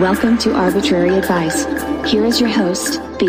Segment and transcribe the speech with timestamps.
[0.00, 1.64] Welcome to Arbitrary Advice.
[2.08, 3.26] Here is your host, B.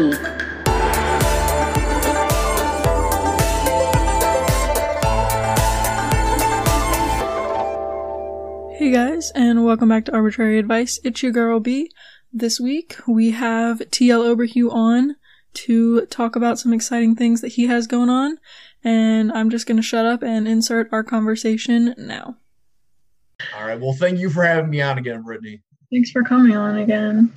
[8.75, 10.99] Hey guys, and welcome back to Arbitrary Advice.
[11.03, 11.91] It's your girl B.
[12.31, 15.15] This week we have TL Oberhue on
[15.55, 18.37] to talk about some exciting things that he has going on,
[18.83, 22.37] and I'm just gonna shut up and insert our conversation now.
[23.57, 23.79] All right.
[23.79, 25.63] Well, thank you for having me on again, Brittany.
[25.91, 27.33] Thanks for coming on again.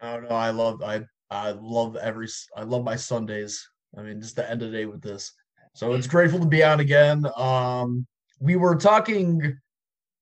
[0.00, 0.36] I don't know.
[0.36, 3.68] I love I I love every I love my Sundays.
[3.96, 5.32] I mean, just the end of the day with this.
[5.74, 7.26] So it's grateful to be on again.
[7.36, 8.06] Um,
[8.40, 9.58] we were talking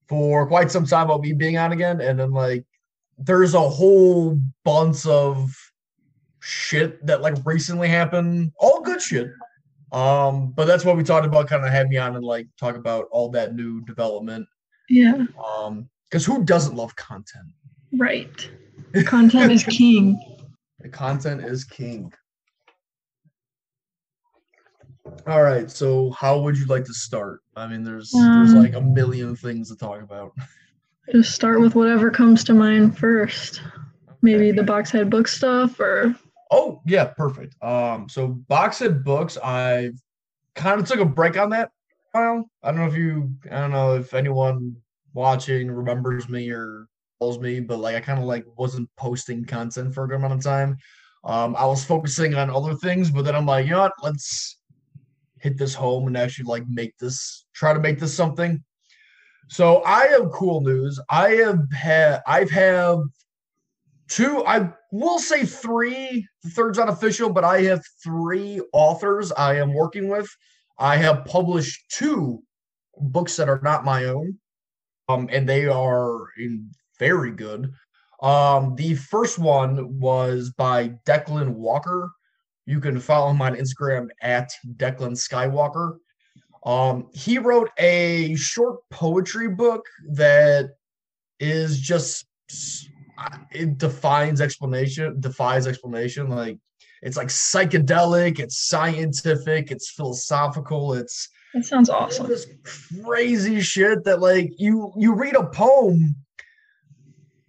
[0.08, 2.64] for quite some time about me being on again, and then like
[3.18, 5.54] there's a whole bunch of
[6.40, 8.52] shit that like recently happened.
[8.58, 9.28] All good shit.
[9.92, 12.76] Um, but that's what we talked about, kind of had me on and like talk
[12.76, 14.46] about all that new development.
[14.88, 15.24] Yeah.
[15.44, 17.48] Um, because who doesn't love content?
[17.92, 18.50] Right.
[19.04, 20.20] Content is king.
[20.80, 22.12] The content is king.
[25.26, 27.40] All right, so how would you like to start?
[27.56, 30.32] I mean, there's there's Um, like a million things to talk about.
[31.12, 33.62] Just start with whatever comes to mind first.
[34.22, 36.14] Maybe the boxhead book stuff or
[36.50, 37.60] Oh yeah, perfect.
[37.62, 39.90] Um, so Boxhead Books, I
[40.54, 41.70] kind of took a break on that.
[42.14, 44.76] Well, I don't know if you, I don't know if anyone
[45.12, 46.86] watching remembers me or
[47.18, 50.34] calls me, but like I kind of like wasn't posting content for a good amount
[50.34, 50.76] of time.
[51.24, 53.92] Um, I was focusing on other things, but then I'm like, you know what?
[54.02, 54.58] Let's
[55.40, 58.62] hit this home and actually like make this, try to make this something.
[59.48, 61.00] So I have cool news.
[61.10, 63.00] I have had, I've have
[64.08, 69.56] two i will say three the third's not official but i have three authors i
[69.56, 70.28] am working with
[70.78, 72.42] i have published two
[72.98, 74.38] books that are not my own
[75.08, 77.72] um and they are in very good.
[78.22, 82.10] Um the first one was by declan walker.
[82.64, 85.98] You can follow him on instagram at declan skywalker.
[86.64, 90.70] Um he wrote a short poetry book that
[91.38, 92.26] is just
[93.50, 96.28] it defines explanation defies explanation.
[96.28, 96.58] Like
[97.02, 102.26] it's like psychedelic it's scientific it's philosophical it's that sounds awesome.
[102.26, 102.46] this
[103.04, 106.14] crazy shit that like you you read a poem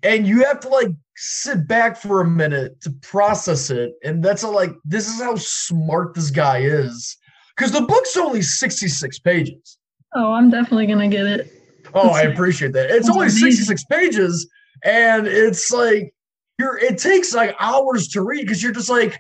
[0.04, 4.44] and you have to like sit back for a minute to process it and that's
[4.44, 7.18] a, like this is how smart this guy is
[7.56, 9.78] because the book's only 66 pages
[10.16, 11.52] Oh, I'm definitely gonna get it.
[11.94, 12.90] Oh, I appreciate that.
[12.90, 14.50] It's only 66 pages,
[14.84, 16.14] and it's like
[16.58, 19.20] you're it takes like hours to read because you're just like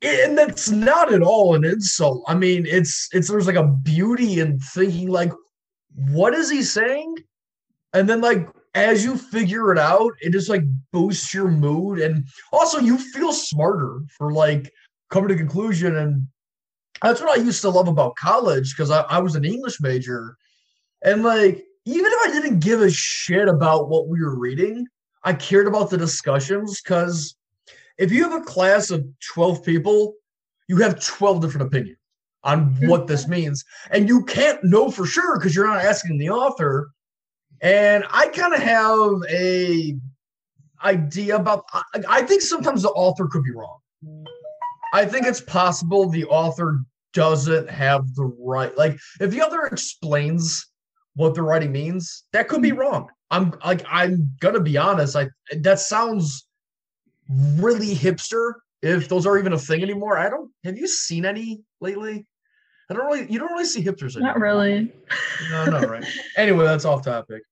[0.00, 2.24] and that's not at all an insult.
[2.28, 5.32] I mean, it's it's there's like a beauty in thinking like,
[5.94, 7.16] what is he saying?
[7.92, 10.62] And then like as you figure it out, it just like
[10.92, 14.72] boosts your mood and also you feel smarter for like
[15.10, 16.26] coming to conclusion and
[17.02, 20.36] that's what I used to love about college because I, I was an English major
[21.02, 24.86] and like, even if I didn't give a shit about what we were reading,
[25.24, 27.36] I cared about the discussions because
[27.98, 30.14] if you have a class of 12 people,
[30.68, 31.98] you have 12 different opinions
[32.44, 33.64] on what this means.
[33.90, 36.90] And you can't know for sure because you're not asking the author.
[37.62, 39.96] And I kind of have a
[40.84, 43.78] idea about I, I think sometimes the author could be wrong.
[44.92, 46.80] I think it's possible the author
[47.14, 50.66] doesn't have the right like if the author explains
[51.14, 53.08] what the writing means, that could be wrong.
[53.30, 55.14] I'm like I'm gonna be honest.
[55.14, 56.46] I that sounds
[57.28, 58.54] really hipster.
[58.82, 60.50] If those are even a thing anymore, I don't.
[60.64, 62.26] Have you seen any lately?
[62.90, 63.30] I don't really.
[63.30, 64.32] You don't really see hipsters anymore.
[64.32, 64.92] Not really.
[65.50, 66.04] No, no, right.
[66.36, 67.42] anyway, that's off topic.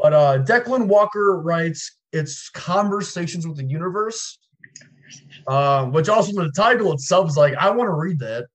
[0.00, 4.38] But uh Declan Walker writes, "It's conversations with the universe,"
[5.48, 8.46] uh, which also the title itself is like, I want to read that.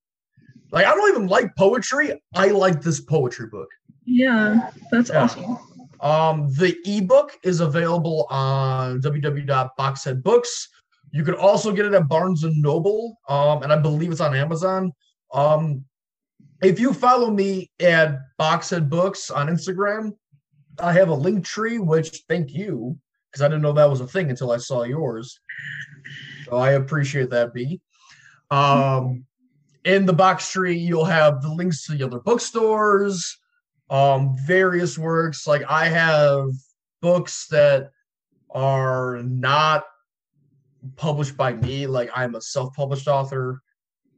[0.71, 2.19] Like, I don't even like poetry.
[2.33, 3.67] I like this poetry book.
[4.05, 5.23] Yeah, that's Yeah.
[5.23, 5.57] awesome.
[6.01, 10.67] Um, the ebook is available on www.boxheadbooks.
[11.11, 14.35] You can also get it at Barnes and Noble, um, and I believe it's on
[14.35, 14.91] Amazon.
[15.33, 15.85] Um,
[16.61, 20.13] if you follow me at Boxhead Books on Instagram,
[20.79, 22.97] I have a link tree, which thank you,
[23.31, 25.39] because I didn't know that was a thing until I saw yours.
[26.45, 27.81] So I appreciate that, B.
[28.51, 29.25] Um,
[29.85, 33.37] in the box tree, you'll have the links to the other bookstores,
[33.89, 35.45] um, various works.
[35.47, 36.49] Like I have
[37.01, 37.91] books that
[38.49, 39.83] are not
[40.95, 41.87] published by me.
[41.87, 43.61] Like I'm a self-published author,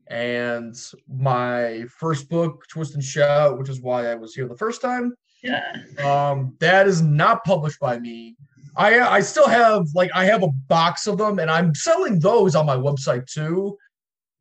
[0.08, 0.76] and
[1.08, 5.16] my first book, Twist and Shout, which is why I was here the first time,
[5.46, 6.30] Yeah.
[6.30, 8.36] um, that is not published by me.
[8.76, 12.56] I I still have like I have a box of them, and I'm selling those
[12.56, 13.78] on my website too.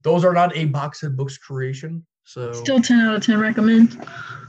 [0.03, 2.05] Those are not a box set books creation.
[2.25, 4.07] So Still 10 out of 10 recommend.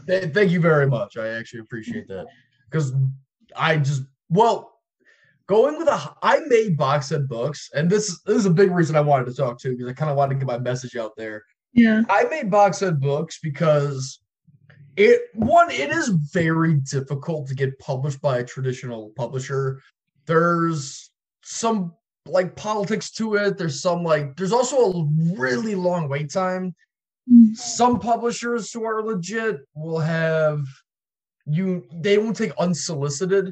[0.07, 1.17] Th- thank you very much.
[1.17, 2.25] I actually appreciate that
[2.69, 2.93] because
[3.55, 4.79] I just well
[5.47, 8.95] going with a I made box set books, and this this is a big reason
[8.95, 11.15] I wanted to talk to because I kind of wanted to get my message out
[11.15, 11.43] there.
[11.73, 12.03] Yeah.
[12.09, 14.19] I made box set books because
[14.97, 19.81] it one it is very difficult to get published by a traditional publisher.
[20.25, 21.11] There's
[21.43, 21.93] some
[22.25, 23.57] like politics to it.
[23.57, 25.07] There's some like there's also a
[25.37, 26.73] really long wait time.
[27.31, 27.55] Mm.
[27.55, 30.65] Some publishers who are legit will have
[31.45, 33.51] you they won't take unsolicited.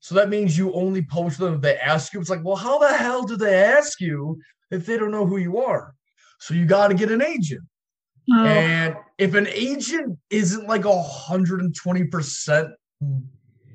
[0.00, 2.20] So that means you only publish them if they ask you.
[2.20, 4.38] It's like, well, how the hell do they ask you
[4.70, 5.94] if they don't know who you are?
[6.40, 7.62] So you got to get an agent.
[8.32, 12.70] Oh, And if an agent isn't like a hundred and twenty percent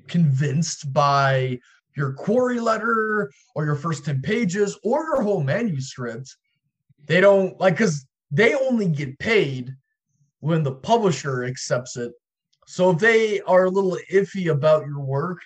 [0.07, 1.59] convinced by
[1.95, 6.35] your query letter or your first 10 pages or your whole manuscript,
[7.05, 9.75] they don't like because they only get paid
[10.39, 12.11] when the publisher accepts it.
[12.67, 15.39] So if they are a little iffy about your work,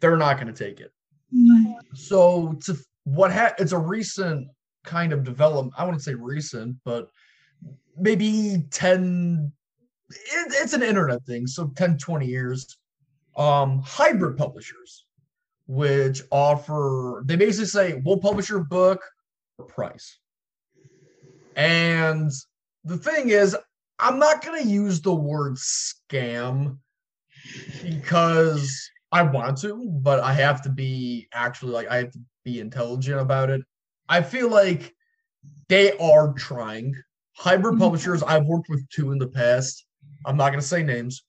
[0.00, 0.92] they're not going to take it.
[1.34, 1.74] mm.
[1.94, 4.48] So to what ha- it's a recent
[4.84, 5.74] kind of development.
[5.76, 7.08] I wouldn't say recent, but
[8.00, 9.52] maybe 10
[10.10, 12.76] it, it's an internet thing, so 10 20 years.
[13.36, 15.06] Um hybrid publishers
[15.70, 19.00] which offer they basically say we'll publish your book
[19.56, 20.18] for price.
[21.54, 22.30] And
[22.82, 23.56] the thing is
[24.00, 26.78] I'm not going to use the word scam
[27.84, 32.58] because I want to, but I have to be actually like I have to be
[32.58, 33.60] intelligent about it.
[34.08, 34.92] I feel like
[35.68, 36.96] they are trying.
[37.40, 37.78] Hybrid Mhm.
[37.78, 39.86] publishers, I've worked with two in the past.
[40.26, 41.24] I'm not going to say names.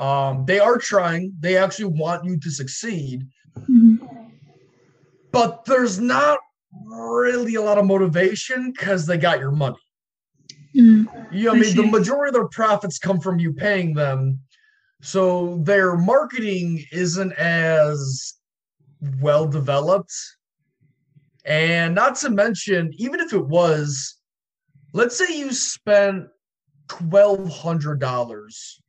[0.00, 1.32] Um, they are trying.
[1.38, 3.24] They actually want you to succeed,
[3.56, 4.00] Mhm.
[5.30, 6.40] but there's not
[6.86, 9.78] really a lot of motivation because they got your money.
[10.74, 11.06] Mm.
[11.32, 14.40] You know, I mean, the majority of their profits come from you paying them.
[15.02, 18.34] So their marketing isn't as
[19.20, 20.12] well developed.
[21.44, 24.17] And not to mention, even if it was,
[24.92, 26.26] let's say you spent
[26.88, 28.80] twelve hundred dollars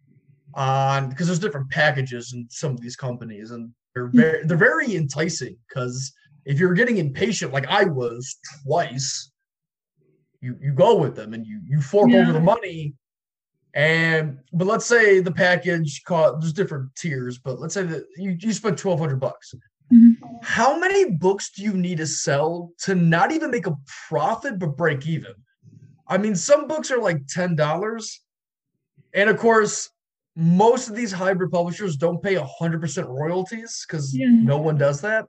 [0.56, 4.96] on because there's different packages in some of these companies, and they're very they're very
[4.96, 6.12] enticing because
[6.46, 9.32] if you're getting impatient like I was twice,
[10.42, 12.22] you you go with them and you you fork Yeah.
[12.22, 12.94] over the money.
[13.76, 18.36] And but let's say the package cost there's different tiers, but let's say that you,
[18.40, 19.54] you spent twelve hundred bucks.
[19.94, 20.18] Mhm.
[20.42, 23.76] How many books do you need to sell to not even make a
[24.08, 25.34] profit but break even?
[26.10, 28.22] I mean, some books are like ten dollars,
[29.14, 29.90] and of course,
[30.36, 34.28] most of these hybrid publishers don't pay hundred percent royalties because Yeah.
[34.30, 35.26] no one does that.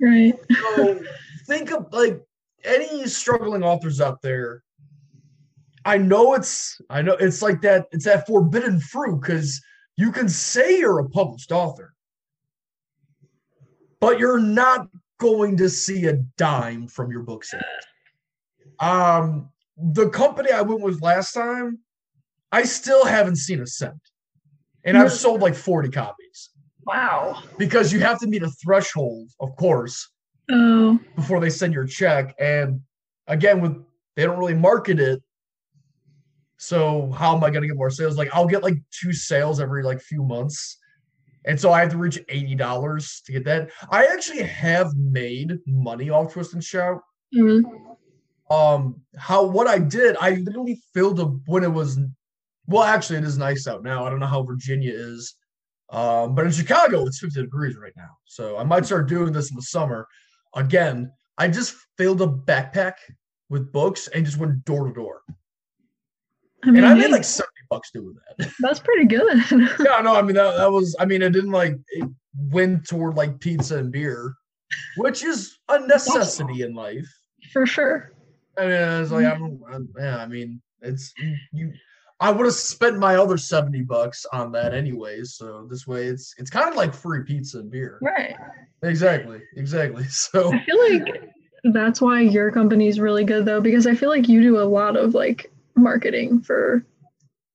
[0.00, 0.34] Right.
[0.76, 1.00] So
[1.46, 2.20] think of like
[2.64, 4.62] any struggling authors out there.
[5.84, 9.60] I know it's I know it's like that it's that forbidden fruit because
[9.96, 11.94] you can say you're a published author,
[14.00, 14.88] but you're not
[15.18, 17.62] going to see a dime from your book sales.
[18.80, 21.78] Um, the company I went with last time,
[22.52, 23.98] I still haven't seen a cent,
[24.84, 26.50] and I've sold like 40 copies
[26.86, 27.42] Wow.
[27.58, 30.08] because you have to meet a threshold, of course,
[30.50, 30.98] Oh.
[31.16, 32.34] before they send your check.
[32.38, 32.80] And
[33.26, 33.76] again, with
[34.16, 35.20] they don't really market it.
[36.58, 38.16] So how am I gonna get more sales?
[38.16, 40.78] Like I'll get like two sales every like few months.
[41.46, 43.70] And so I have to reach $80 to get that.
[43.90, 47.02] I actually have made money off Twist and Shout.
[47.34, 47.64] Really?
[48.54, 51.98] Um, how what I did, I literally filled a when it was
[52.66, 54.04] well, actually it is nice out now.
[54.04, 55.34] I don't know how Virginia is.
[55.90, 58.10] Um, but in Chicago, it's 50 degrees right now.
[58.24, 60.08] So I might start doing this in the summer.
[60.54, 62.94] Again, I just filled a backpack
[63.50, 65.22] with books and just went door to door.
[66.64, 68.50] I mean, And I made like 70 bucks doing that.
[68.60, 69.36] that's pretty good.
[69.50, 72.08] yeah, no, I mean that, that was I mean it didn't like it
[72.50, 74.34] went toward like pizza and beer,
[74.96, 77.06] which is a necessity in life.
[77.52, 78.12] For sure.
[78.58, 80.18] I mean, it's like I'm, I'm yeah.
[80.18, 81.12] I mean, it's
[81.52, 81.72] you.
[82.20, 85.34] I would have spent my other seventy bucks on that anyways.
[85.34, 87.98] So this way, it's it's kind of like free pizza and beer.
[88.00, 88.36] Right.
[88.82, 90.04] Exactly, exactly.
[90.08, 91.30] So I feel like
[91.72, 94.64] that's why your company is really good though, because I feel like you do a
[94.64, 96.84] lot of like marketing for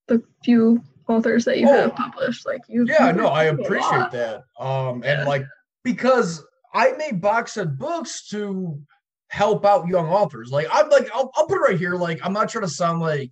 [0.07, 1.81] the few authors that you Oh.
[1.83, 2.45] have published.
[2.45, 4.43] Like you yeah, no, I appreciate that.
[4.59, 5.19] Um, Yeah.
[5.21, 5.45] and like
[5.83, 8.79] because I made box set books to
[9.29, 10.51] help out young authors.
[10.51, 11.95] Like I'm like I'll, I'll put it right here.
[11.95, 13.31] Like I'm not trying to sound like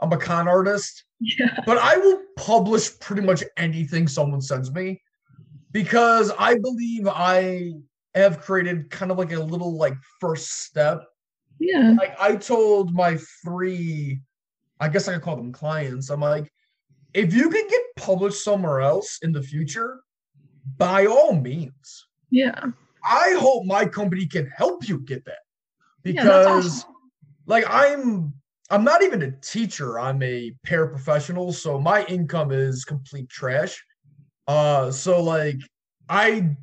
[0.00, 1.04] I'm a con artist.
[1.20, 1.60] Yeah.
[1.66, 5.00] but I will publish pretty much anything someone sends me.
[5.72, 7.72] because I believe I
[8.14, 11.04] have created kind of like a little like first step.
[11.58, 11.94] Yeah.
[11.98, 14.20] Like I told my three,
[14.80, 16.10] I guess I could call them clients.
[16.10, 16.50] I'm like,
[17.14, 20.00] if you can get published somewhere else in the future,
[20.78, 22.06] by all means.
[22.30, 22.66] Yeah.
[23.04, 25.38] I hope my company can help you get that.
[26.04, 26.94] Yeah, Because awesome.
[27.46, 28.32] like I'm
[28.70, 29.98] I'm not even a teacher.
[29.98, 33.82] I'm a paraprofessional, so my income is complete trash.
[34.46, 35.56] Uh so like
[36.08, 36.56] I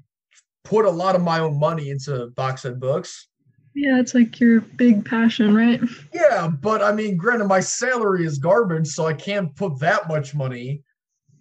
[0.64, 3.28] put a lot of my own money into box set books.
[3.74, 5.80] Yeah, it's like your big passion, right?
[6.12, 10.34] Yeah, but I mean, granted, my salary is garbage, so I can't put that much
[10.34, 10.82] money.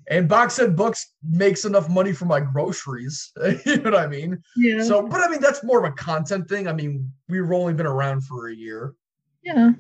[0.09, 3.33] And box set books makes enough money for my groceries.
[3.67, 4.41] you know what I mean?
[4.57, 4.83] Yeah.
[4.83, 6.69] So, but I mean, that's more of a content thing.
[6.69, 8.95] I mean, we've only been around for a year.
[9.43, 9.73] yeah.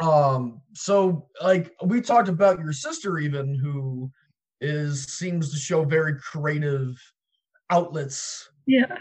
[0.00, 4.10] Um, so like we talked about your sister, even who
[4.60, 6.96] is seems to show very creative
[7.70, 8.48] outlets.
[8.66, 8.96] Yeah.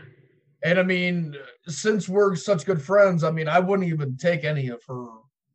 [0.64, 1.36] And I mean,
[1.68, 5.06] since we're such good friends, I mean, I wouldn't even take any of her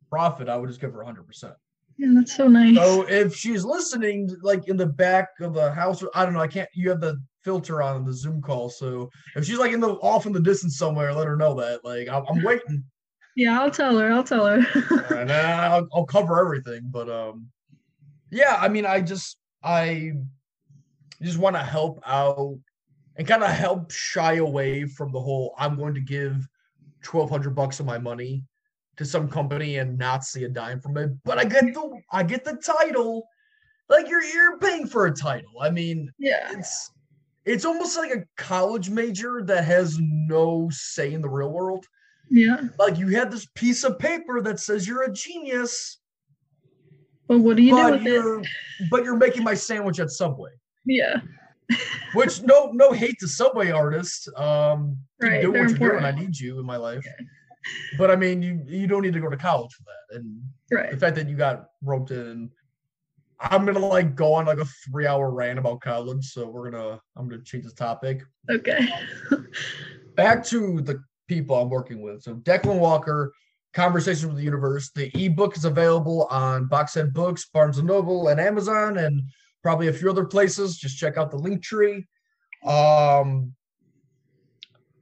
[0.09, 0.49] profit.
[0.49, 1.53] I would just give her 100%.
[1.97, 2.75] Yeah, that's so nice.
[2.75, 6.41] So if she's listening, like in the back of the house, I don't know.
[6.41, 6.69] I can't.
[6.73, 10.27] You have the filter on the Zoom call, so if she's like in the off
[10.27, 11.83] in the distance somewhere, let her know that.
[11.83, 12.83] Like I'm, I'm waiting,
[13.37, 14.11] yeah, I'll tell her.
[14.11, 14.57] I'll tell her.
[15.15, 16.89] and I'll, I'll cover everything.
[16.91, 17.47] But um,
[18.31, 18.57] yeah.
[18.59, 20.13] I mean, I just I
[21.21, 22.57] just want to help out
[23.15, 25.53] and kind of help shy away from the whole.
[25.57, 26.47] I'm going to give
[27.03, 28.43] twelve hundred bucks of my money
[28.97, 31.11] to some company and not see a dime from it.
[31.23, 33.27] But I get the I get the title.
[33.89, 35.61] Like you're you're paying for a title.
[35.61, 36.51] I mean, yeah.
[36.51, 36.91] it's
[37.45, 41.85] it's almost like a college major that has no say in the real world.
[42.29, 42.59] Yeah.
[42.77, 45.99] Like you had this piece of paper that says you're a genius,
[47.27, 48.41] But what do you do but with you're
[48.91, 50.51] but you're making my sandwich at Subway.
[50.85, 51.21] Yeah.
[52.13, 54.27] Which no no hate to Subway artists.
[54.35, 56.03] Um Right, they're what you're doing.
[56.03, 57.05] I need you in my life.
[57.97, 60.17] But I mean you you don't need to go to college for that.
[60.17, 60.91] And right.
[60.91, 62.51] the fact that you got roped in
[63.39, 66.25] I'm gonna like go on like a three hour rant about college.
[66.25, 68.23] So we're gonna I'm gonna change the topic.
[68.49, 68.87] Okay.
[70.15, 72.23] back to the people I'm working with.
[72.23, 73.31] So Declan Walker,
[73.73, 74.89] Conversations with the Universe.
[74.95, 79.21] The ebook is available on Box Set Books, Barnes and Noble, and Amazon, and
[79.61, 80.77] probably a few other places.
[80.77, 82.07] Just check out the link tree.
[82.65, 83.53] Um,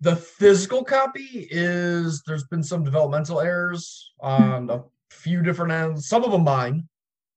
[0.06, 6.08] the physical copy is there's been some developmental errors on a few different ends.
[6.08, 6.88] Some of them mine.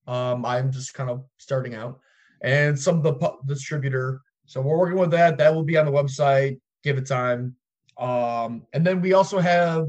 [0.06, 1.98] Um, I'm just kind of starting out,
[2.42, 4.20] and some of the pu- distributor.
[4.44, 5.38] So we're working with that.
[5.38, 6.60] That will be on the website.
[6.84, 7.56] Give it time.
[7.96, 9.86] Um, and then we also have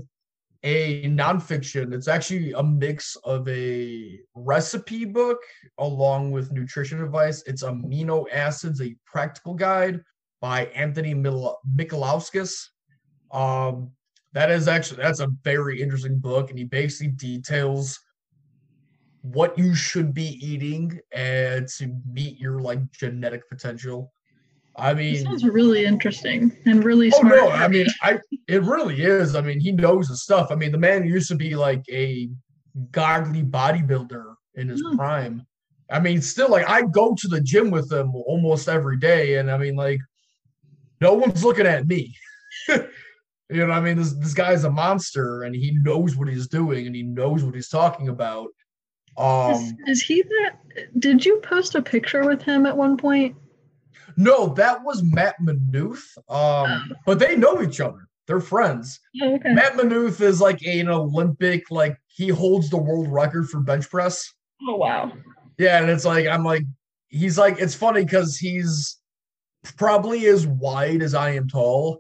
[0.64, 1.94] a nonfiction.
[1.94, 5.40] It's actually a mix of a recipe book
[5.80, 7.44] along with nutrition advice.
[7.46, 10.00] It's Amino Acids, a practical guide
[10.42, 11.58] by Anthony Mil-.
[13.32, 13.92] Um,
[14.34, 18.00] that is actually that's a very interesting book, and he basically details
[19.22, 24.14] what you should be eating and to meet your like genetic potential.
[24.78, 27.36] I mean, sounds really interesting and really Oh smart.
[27.36, 29.36] no, I mean, I it really is.
[29.36, 30.52] I mean, he knows his stuff.
[30.52, 32.30] I mean, the man used to be like a
[32.92, 34.96] godly bodybuilder in his Hmm.
[34.96, 35.46] prime.
[35.92, 39.50] I mean, still like I go to the gym with him almost every day, and
[39.52, 40.00] I mean, like,
[41.02, 42.16] no one's looking at me.
[42.70, 42.78] you
[43.50, 46.88] know, what I mean, this this guy's a monster, and he knows what he's doing,
[46.88, 48.48] and he knows what he's talking about.
[48.48, 50.58] is, Um, is he that?
[51.00, 53.36] Did you post a picture with him at one point?
[54.18, 56.18] no, that was Matt Manuth.
[56.28, 58.08] Um, but they know each other.
[58.28, 59.00] They're friends.
[59.22, 59.54] Oh, okay.
[59.54, 64.32] Matt Manuth is like an Olympic, like he holds the world record for bench press.
[64.68, 65.12] Oh wow.
[65.58, 66.64] Yeah, and it's like I'm like
[67.08, 68.99] he's like it's funny because he's
[69.78, 72.00] probably as wide as I am tall,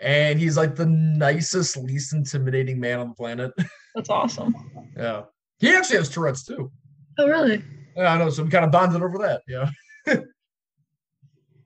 [0.00, 3.52] and he's like the nicest, least intimidating man on the planet.
[3.94, 4.54] That's awesome.
[4.96, 5.22] yeah,
[5.58, 6.70] he actually has Tourette's too.
[7.18, 7.62] Oh really?
[7.96, 8.30] Yeah, I know.
[8.30, 9.42] So we kind of bonded over that.
[9.48, 9.70] Yeah.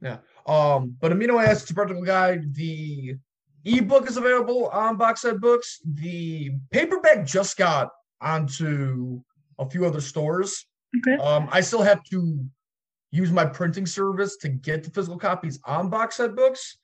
[0.00, 0.18] yeah.
[0.46, 3.16] Um, but Amino Acids Practical Guide, the
[3.64, 5.80] ebook is available on Box Set Books.
[5.84, 9.20] The paperback just got onto
[9.58, 10.66] a few other stores.
[10.98, 11.22] Okay.
[11.22, 12.44] Um, I still have to
[13.12, 16.78] use my printing service to get the physical copies on Box Set Books.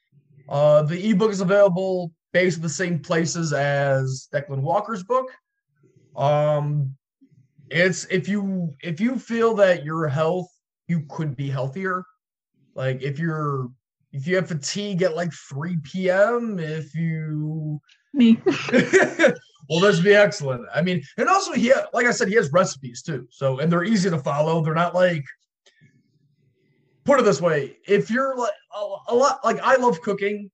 [0.49, 5.31] Uh, the ebook is available based at the same places as Declan Walker's book.
[6.17, 6.95] Um,
[7.71, 10.49] it's if you if you feel that your health
[10.87, 12.05] you could be healthier
[12.75, 13.69] like if you're
[14.13, 17.81] if you have fatigue at like 3 p.m if you
[18.15, 18.41] Me.
[18.73, 22.51] well this would be excellent i mean and also he like i said he has
[22.53, 25.25] recipes too so and they're easy to follow they're not like
[27.09, 30.51] put it this way: if you're like a, a lot, like I love cooking.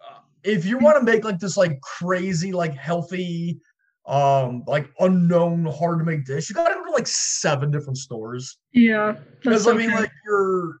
[0.00, 3.60] Uh, if you want to make like this like crazy like healthy
[4.06, 8.58] um like unknown hard to make dish you gotta go to like seven different stores
[8.72, 9.14] Yeah.
[9.40, 10.00] because i mean okay.
[10.00, 10.78] like you're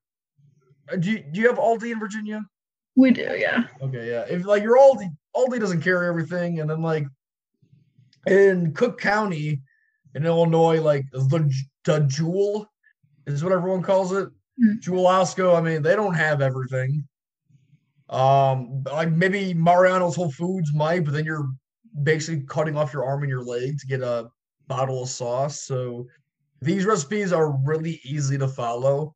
[0.92, 2.44] uh, do you, do you have aldi in virginia
[2.94, 3.64] we do, yeah.
[3.80, 4.24] Okay, yeah.
[4.28, 7.06] If like your Aldi, Aldi doesn't carry everything, and then like
[8.26, 9.62] in Cook County
[10.14, 11.52] in Illinois, like the
[11.84, 12.66] the Jewel
[13.26, 14.28] is what everyone calls it.
[14.60, 14.80] Mm.
[14.80, 15.56] Jewel Osco.
[15.56, 17.04] I mean, they don't have everything.
[18.08, 21.48] Um, like maybe Mariano's Whole Foods might, but then you're
[22.02, 24.28] basically cutting off your arm and your leg to get a
[24.66, 25.62] bottle of sauce.
[25.64, 26.06] So
[26.60, 29.14] these recipes are really easy to follow.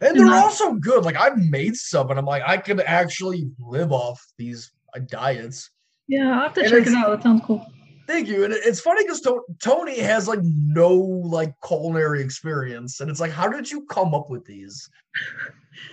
[0.00, 0.42] And they're Mhm.
[0.42, 1.04] also good.
[1.04, 5.70] Like I've made some, and I'm like, I could actually live off these uh, diets.
[6.08, 7.10] Yeah, I'll have to And check it out.
[7.10, 7.64] That sounds cool.
[8.06, 8.44] Thank you.
[8.44, 9.26] And it's funny because
[9.62, 14.28] Tony has like no like culinary experience, and it's like, how did you come up
[14.28, 14.88] with these?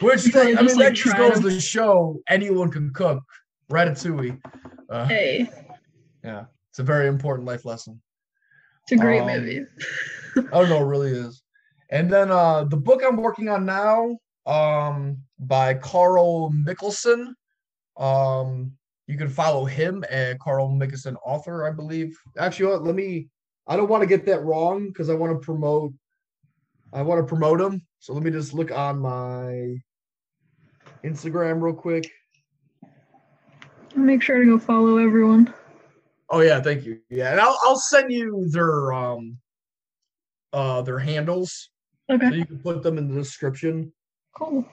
[0.02, 3.22] Which probably I mean, just, that just goes to show anyone can cook.
[3.72, 4.40] Ratatouille.
[4.90, 5.48] Uh, Hey,
[6.24, 8.02] yeah, it's a very important life lesson.
[8.84, 9.66] it's a great Um, movie.
[10.52, 11.44] Oh no, it really is.
[11.92, 17.34] And then uh the book I'm working on now, um, by Carl Mickelson.
[17.98, 18.72] Um,
[19.10, 22.16] you can follow him at Carl Mickelson author, I believe.
[22.38, 23.28] Actually, you know what, let me
[23.66, 25.94] I don't want to get that wrong because I want to promote
[26.94, 27.82] I want to promote him.
[27.98, 29.78] So let me just look on my
[31.04, 32.08] Instagram real quick.
[33.96, 35.52] Make sure to go follow everyone.
[36.30, 37.00] Oh yeah, thank you.
[37.10, 39.40] Yeah, and I'll I'll send you their um
[40.54, 41.72] uh their handles
[42.08, 43.92] so Okay, you can put them in the description.
[44.36, 44.64] cool.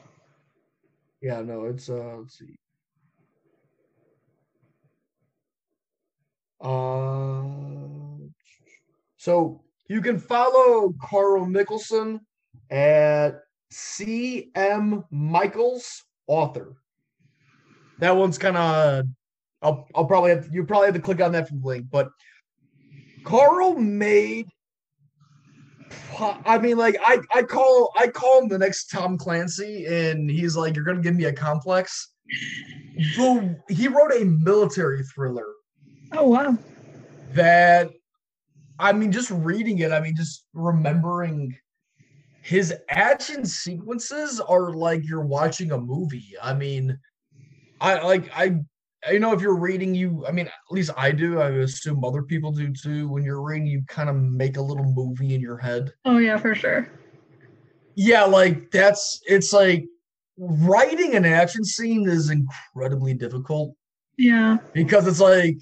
[1.22, 2.54] Yeah, no, it's uh let's see.
[6.60, 7.42] Uh
[9.16, 12.20] so you can follow Carl Mickelson
[12.70, 13.40] at
[13.72, 16.76] CM Michaels author.
[17.98, 19.06] That one's kind of
[19.62, 22.10] I'll I'll probably have you probably have to click on that from the link, but
[23.24, 24.46] Carl made
[26.18, 30.56] I mean, like I, I call I call him the next Tom Clancy, and he's
[30.56, 32.12] like, "You're gonna give me a complex."
[33.16, 35.46] The, he wrote a military thriller
[36.12, 36.56] Oh wow.
[37.32, 37.90] that,
[38.78, 41.56] I mean, just reading it, I mean, just remembering
[42.42, 46.34] his action sequences are like you're watching a movie.
[46.42, 46.98] I mean,
[47.80, 48.60] I like I.
[49.10, 51.38] You know, if you're reading, you, I mean, at least I do.
[51.38, 53.08] I assume other people do too.
[53.08, 55.92] When you're reading, you kind of make a little movie in your head.
[56.04, 56.90] Oh yeah, for sure.
[57.94, 59.84] Yeah, like that's it's like
[60.38, 63.74] writing an action scene is incredibly difficult
[64.18, 64.58] Yeah.
[64.72, 65.56] because it's like,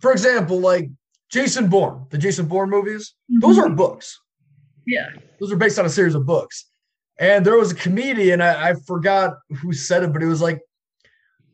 [0.00, 0.88] for example, like
[1.30, 3.62] Jason Bourne, the Jason Bourne movies, those Mhm.
[3.62, 4.18] are books.
[4.86, 5.10] Yeah.
[5.38, 6.66] Those are based on a series of books.
[7.18, 10.60] And there was a comedian, I, I forgot who said it, but it was like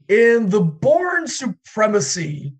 [0.08, 2.54] in the Bourne supremacy,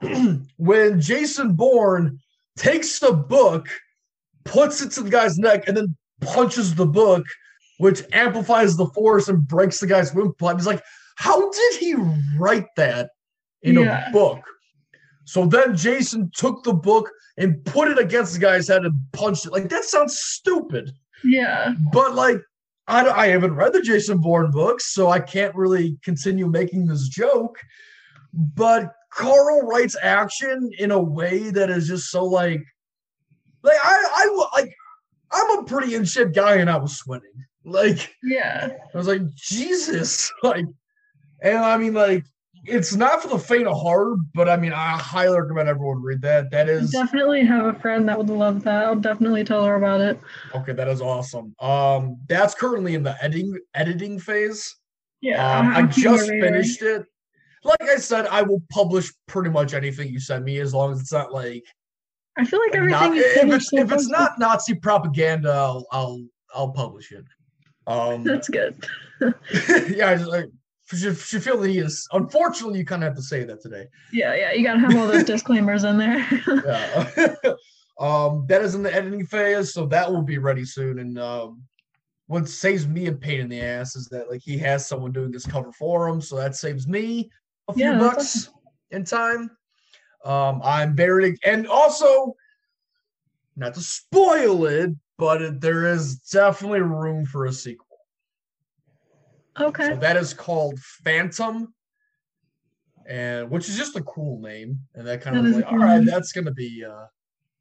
[0.56, 2.18] when Jason Bourne
[2.56, 3.68] takes the book,
[4.44, 7.24] puts it to the guy's neck, and then punches the book,
[7.78, 10.56] which amplifies the force and breaks the guy's windpipe.
[10.56, 10.82] He's like,
[11.16, 11.94] how did he
[12.38, 13.10] write that
[13.62, 14.08] in Yeah.
[14.08, 14.40] a book?
[15.24, 19.46] So then Jason took the book and put it against the guy's head and punched
[19.46, 19.52] it.
[19.52, 20.92] Like that sounds stupid,
[21.24, 21.74] Yeah.
[21.92, 22.38] but like
[22.88, 27.08] I, I haven't read the Jason Bourne books, so I can't really continue making this
[27.08, 27.56] joke.
[28.34, 32.62] But Carl writes action in a way that is just so like,
[33.62, 34.74] like I, I like,
[35.30, 37.28] I'm a pretty in shape guy, and I was sweating.
[37.64, 38.70] Like Yeah.
[38.92, 40.66] I was like, Jesus, like,
[41.40, 42.24] and I mean, like,
[42.64, 46.22] it's not for the faint of heart, but I mean, I highly recommend everyone read
[46.22, 46.50] that.
[46.50, 48.84] That is I definitely have a friend that would love that.
[48.84, 50.20] I'll definitely tell her about it.
[50.54, 50.72] okay.
[50.72, 51.54] That is awesome.
[51.60, 54.76] Um, that's currently in the editing editing phase.
[55.20, 55.58] Yeah.
[55.58, 57.04] Um, I I'll keep her just finished it.
[57.64, 61.00] Like I said, I will publish pretty much anything you send me as long as
[61.00, 61.64] it's not like
[62.36, 66.24] I feel like not- everything you if it's if it's not Nazi propaganda, I'll I'll,
[66.54, 67.24] I'll publish it.
[67.86, 68.86] Um, That's good.
[69.20, 70.46] yeah, I just like
[70.98, 71.78] should, should feel the need.
[71.84, 73.86] is- Unfortunately, you kind of have to say that today.
[74.12, 74.52] Yeah, yeah.
[74.52, 76.26] You gotta have all those disclaimers in there.
[76.64, 77.34] Yeah.
[78.00, 80.98] um, that is in the editing phase, so that will be ready soon.
[80.98, 81.62] And um,
[82.26, 85.30] what saves me a pain in the ass is that like he has someone doing
[85.30, 87.30] this cover for him, so that saves me
[87.68, 88.50] a few Yeah, bucks
[88.90, 89.50] in time.
[90.24, 92.34] Um, I'm very and also
[93.56, 97.91] not to spoil it, but it, there is definitely room for a sequel.
[99.60, 99.88] Okay.
[99.90, 101.72] So that is called Phantom,
[103.06, 104.78] and which is just a cool name.
[104.94, 106.06] And that kind That of like, cool all right, name.
[106.06, 107.06] that's gonna be uh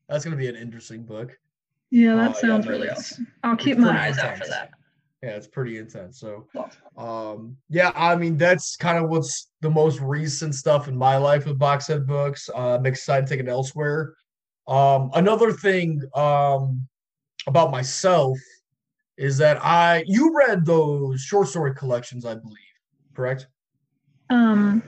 [0.07, 1.37] that's gonna be an interesting book.
[1.89, 2.89] Yeah, Uh, that yeah, sounds no, really
[3.43, 4.71] I'll keep my eyes out for that.
[5.23, 6.19] Yeah, it's pretty intense.
[6.19, 6.47] So,
[6.97, 11.45] um, yeah, I mean that's kind of what's the most recent stuff in my life
[11.45, 12.49] with box set books.
[12.53, 14.15] Uh, I'm excited to take it elsewhere.
[14.67, 16.87] Um, another thing um
[17.47, 18.37] about myself
[19.21, 22.57] is that I you read those short story collections, I believe,
[23.13, 23.47] correct?
[24.31, 24.81] Um,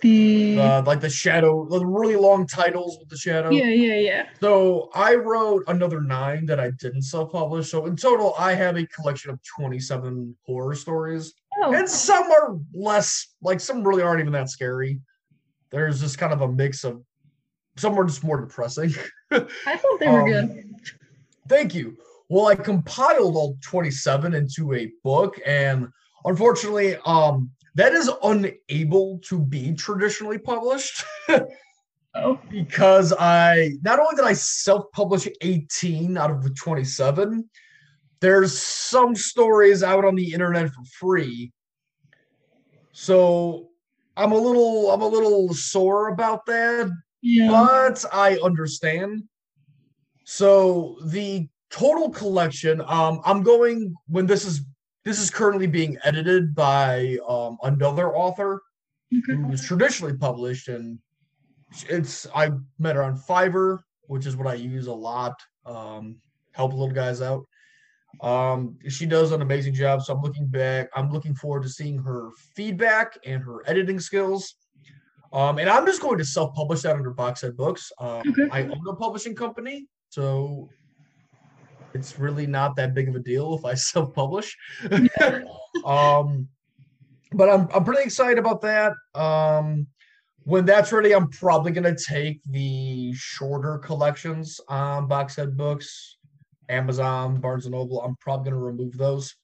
[0.00, 3.52] the Uh, like the shadow, the really long titles with the shadow.
[3.52, 4.26] yeah, yeah, yeah.
[4.40, 7.70] So I wrote another nine that I didn't self-publish.
[7.70, 11.32] So in total, I have a collection of 27 horror stories.
[11.62, 15.00] Oh, And some are less like some really aren't even that scary.
[15.70, 17.02] There's just kind of a mix of
[17.76, 18.92] some are just more depressing.
[19.30, 20.74] I thought they were um, good.
[21.48, 21.96] Thank you.
[22.34, 25.86] Well, I compiled all 27 into a book, and
[26.24, 31.04] unfortunately, um, that is unable to be traditionally published
[32.16, 37.48] Oh, because I not only did I self-publish 18 out of the 27,
[38.20, 41.52] there's some stories out on the internet for free.
[42.90, 43.68] So
[44.16, 46.90] I'm a little I'm a little sore about that
[47.22, 47.48] yeah.
[47.48, 49.22] but I understand.
[50.24, 54.62] So the total collection, um, I'm going when this is
[55.04, 58.62] this is currently being edited by um another author
[59.26, 60.98] who was traditionally published, and
[61.88, 65.34] it's I met her on Fiverr, which is what I use a lot.
[65.66, 66.20] Um,
[66.52, 67.44] help little guys out.
[68.20, 70.02] Um, she does an amazing job.
[70.02, 70.88] So I'm looking back.
[70.94, 74.54] I'm looking forward to seeing her feedback and her editing skills.
[75.32, 77.90] Um, and I'm just going to self-publish that under Box Set Books.
[77.98, 78.48] Um, Okay.
[78.52, 80.68] I own a publishing company, so
[81.94, 84.56] it's really not that big of a deal if I self-publish.
[85.84, 86.48] um,
[87.32, 88.92] but I'm I'm pretty excited about that.
[89.14, 89.86] Um,
[90.44, 96.18] when that's ready, I'm probably gonna take the shorter collections on Box Set Books,
[96.68, 98.02] Amazon, Barnes and Noble.
[98.02, 99.34] I'm probably gonna remove those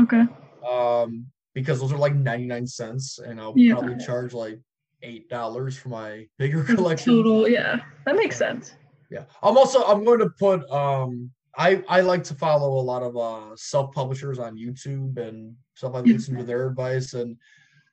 [0.00, 0.24] Okay.
[0.68, 3.74] um, because those are like 99 cents, and I'll Yeah.
[3.74, 4.60] probably charge like
[5.02, 7.14] eight dollars for my bigger collection.
[7.14, 7.80] Total, yeah.
[8.04, 8.74] That makes sense.
[9.10, 9.24] Yeah.
[9.42, 13.16] I'm also I'm going to put um I I like to follow a lot of
[13.16, 15.94] uh self-publishers on YouTube and stuff.
[15.94, 17.14] I listen to their advice.
[17.14, 17.36] And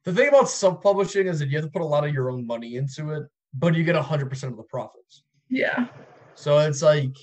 [0.05, 2.45] the thing about self-publishing is that you have to put a lot of your own
[2.45, 5.23] money into it, but you get hundred percent of the profits.
[5.49, 5.87] Yeah.
[6.35, 7.15] So it's like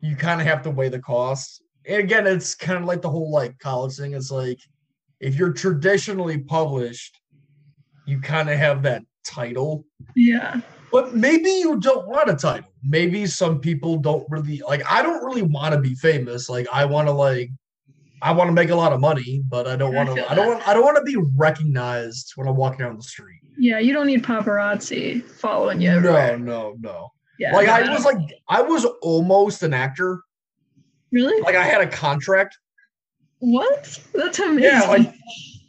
[0.00, 1.62] you kind of have to weigh the costs.
[1.86, 4.12] And again, it's kind of like the whole like college thing.
[4.12, 4.58] It's like
[5.20, 7.18] if you're traditionally published,
[8.06, 10.60] you kind of have that title Yeah.
[10.94, 12.70] But maybe you don't want a title.
[12.84, 16.48] Maybe some people don't really like I don't really want to be famous.
[16.48, 17.50] Like I want to like
[18.22, 20.46] I want to make a lot of money, but I don't want to I don't
[20.46, 23.40] want I don't want to be recognized when I'm walking down the street.
[23.58, 23.80] Yeah.
[23.80, 26.38] You don't need paparazzi following you No, everywhere.
[26.38, 27.08] no, no.
[27.40, 27.52] Yeah.
[27.56, 30.22] Like no, I was like I was almost an actor.
[31.10, 31.42] really?
[31.42, 32.56] Like I had a contract.
[33.40, 33.98] what?
[34.14, 34.62] That's amazing.
[34.62, 35.12] Yeah, like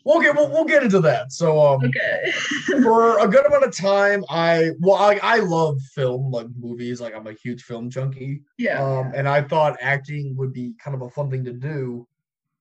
[0.06, 1.32] we'll get we'll, we'll get into that.
[1.32, 2.32] So um okay.
[2.84, 7.14] for a good amount of time I well I, I love film like movies like
[7.14, 8.42] I'm a huge film junkie.
[8.58, 8.82] yeah.
[8.82, 12.08] um, and I thought acting would be kind of a fun thing to do.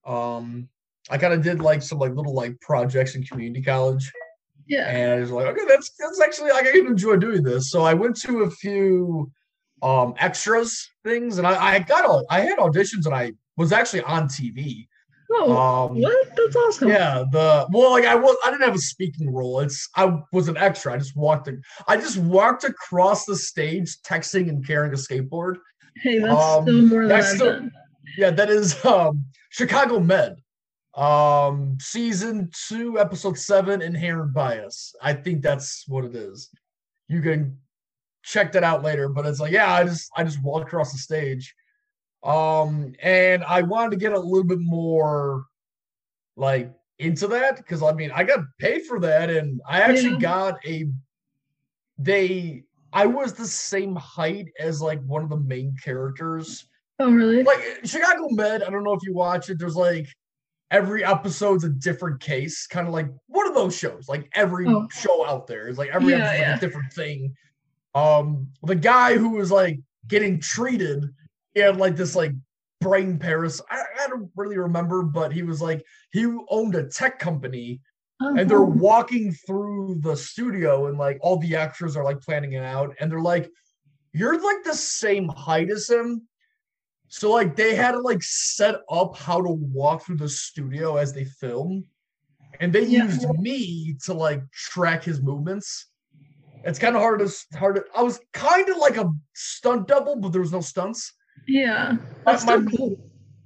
[0.05, 0.69] Um,
[1.09, 4.11] I kind of did like some like little like projects in community college,
[4.67, 4.87] yeah.
[4.87, 7.69] and I was like, okay, that's that's actually like I can enjoy doing this.
[7.69, 9.31] So I went to a few
[9.81, 14.01] um extras things, and I I got all I had auditions, and I was actually
[14.01, 14.87] on TV.
[15.37, 16.27] Oh, Um, what?
[16.35, 16.87] That's awesome.
[16.89, 19.59] yeah, the well, like I was, I didn't have a speaking role.
[19.59, 20.93] It's I was an extra.
[20.93, 25.55] I just walked, a, I just walked across the stage, texting and carrying a skateboard.
[25.97, 27.71] Hey, that's Um, still more than that's I've done.
[28.17, 30.35] Yeah, that is um Chicago Med.
[30.95, 34.95] Um season 2 episode 7 inherent bias.
[35.01, 36.49] I think that's what it is.
[37.09, 37.57] You can
[38.23, 40.97] check that out later, but it's like yeah, I just I just walked across the
[40.97, 41.53] stage.
[42.25, 45.45] Um and I wanted to get a little bit more
[46.35, 50.19] like into that because I mean, I got paid for that and I actually Yeah.
[50.19, 50.85] got a
[51.97, 56.65] they I was the same height as like one of the main characters
[56.97, 57.43] Oh, really?
[57.43, 59.59] like Chicago Med, I don't know if you watch it.
[59.59, 60.07] There's like
[60.71, 64.07] every episode's a different case, kind of like one of those shows.
[64.07, 64.87] Like every Oh.
[64.93, 66.47] show out there is like every Yeah, episode's yeah.
[66.51, 67.35] like a different thing.
[67.95, 71.03] Um, the guy who was like getting treated,
[71.55, 72.33] he had like this like
[72.81, 73.61] brain Paris.
[73.71, 77.81] I, I don't really remember, but he was like he owned a tech company
[78.19, 82.53] and they're Oh, walking through the studio and like all the extras are like planning
[82.53, 83.49] it out and they're like
[84.13, 86.27] you're like the same height as him
[87.07, 91.13] so like they had to like set up how to walk through the studio as
[91.13, 91.83] they film
[92.59, 93.03] and they Yeah.
[93.03, 95.87] used me to like track his movements
[96.63, 100.15] it's kind of hard to hard to, i was kind of like a stunt double
[100.15, 101.13] but there was no stunts
[101.47, 101.97] yeah.
[102.25, 102.97] My- my- cool.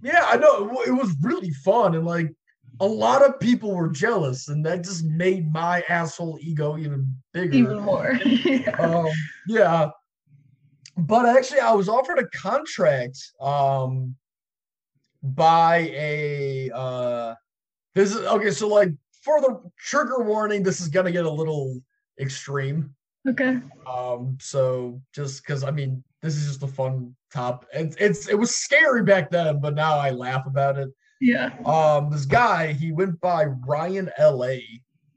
[0.01, 2.33] yeah, I know it, it was really fun, and like
[2.79, 7.53] a lot of people were jealous, and that just made my asshole ego even bigger.
[7.53, 8.13] Even more.
[8.25, 8.71] yeah.
[8.79, 9.07] um,
[9.47, 9.89] yeah.
[10.97, 14.15] But actually, I was offered a contract um,
[15.23, 16.71] by a.
[16.73, 17.35] Uh,
[17.95, 18.51] this is okay.
[18.51, 18.91] So, like,
[19.23, 21.81] for the trigger warning, this is gonna get a little
[22.19, 22.93] extreme.
[23.27, 23.59] Okay.
[23.85, 27.65] Um, so just because I mean, this is just a fun top.
[27.73, 30.89] It's it's it was scary back then, but now I laugh about it.
[31.21, 31.53] Yeah.
[31.65, 34.63] Um, this guy he went by Ryan L.A.,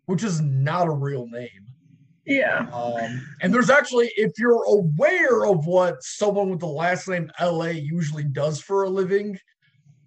[0.06, 1.66] which is not a real name.
[2.24, 2.68] Yeah.
[2.72, 7.66] Um, and there's actually, if you're aware of what someone with the last name LA
[7.66, 9.38] usually does for a living,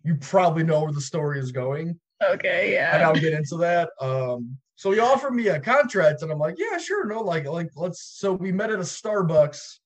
[0.04, 2.00] you probably know where the story is going.
[2.24, 2.74] Okay.
[2.74, 2.96] Yeah.
[2.96, 3.04] And.
[3.04, 3.90] I'll get into that.
[4.00, 7.70] Um, so he offered me a contract, and I'm like, yeah, sure, no, like, like
[7.76, 8.18] let's.
[8.18, 9.80] So we met at a Starbucks,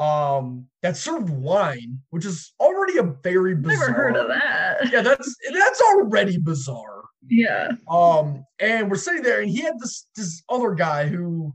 [0.00, 3.88] um, that served wine, which is already a very bizarre.
[3.88, 4.90] Never heard of that.
[4.90, 7.04] Yeah, that's that's already bizarre.
[7.28, 7.72] Yeah.
[7.86, 11.54] Um, and we're sitting there, and he had this this other guy who,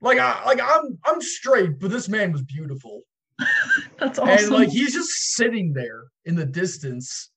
[0.00, 3.02] like, I like I'm I'm straight, but this man was beautiful,
[3.98, 4.28] That's awesome.
[4.30, 7.30] and like he's just sitting there in the distance,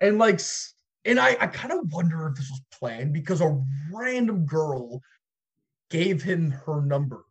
[0.00, 0.40] and like,
[1.04, 3.60] and I I kind of wonder if this was planned because a
[3.92, 5.02] random girl
[5.90, 7.24] gave him her number.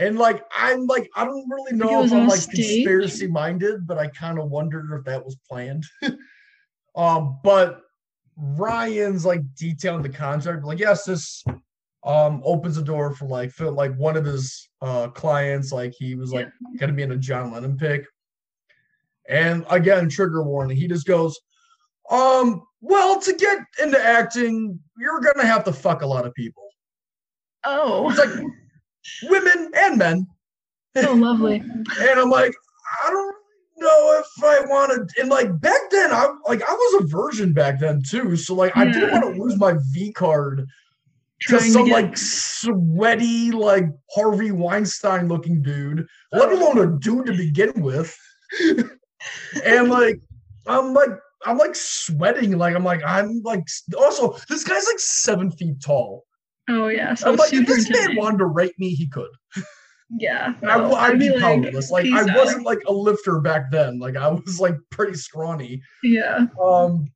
[0.00, 2.56] And like I'm like I don't really know if I'm like stage?
[2.56, 5.84] conspiracy minded, but I kind of wondered if that was planned.
[6.96, 7.82] um, but
[8.36, 11.44] Ryan's like detailing the contract, like yes, this
[12.02, 16.14] um opens the door for like for like one of his uh clients, like he
[16.14, 18.06] was like gonna be in a John Lennon pick.
[19.28, 21.38] And again, trigger warning, he just goes,
[22.10, 26.64] um, well, to get into acting, you're gonna have to fuck a lot of people.
[27.64, 28.08] oh.
[28.08, 28.46] It's like
[29.24, 30.26] women and men.
[30.96, 31.56] oh, lovely.
[32.00, 32.52] And I'm like,
[33.04, 33.34] I don't
[33.76, 35.20] know if I want to.
[35.20, 38.36] And like back then, I like I was a virgin back then too.
[38.36, 40.66] So like I didn't want to lose my V card to
[41.48, 43.84] Trying to some get- like sweaty, like
[44.14, 48.14] Harvey Weinstein looking dude, let alone a dude to begin with.
[49.64, 50.20] and like
[50.66, 51.10] I'm like
[51.46, 56.24] I'm like sweating, like I'm like I'm like also this guy's like seven feet tall.
[56.70, 57.14] Oh yeah.
[57.14, 59.30] So I'm like if this man wanted to rape me, he could.
[60.18, 60.54] Yeah.
[60.62, 61.90] I, no, I'd, be, like, powerless.
[61.90, 63.98] Like I out." wasn't like a lifter back then.
[63.98, 65.82] Like I was like pretty scrawny.
[66.02, 66.46] Yeah.
[66.62, 67.10] Um,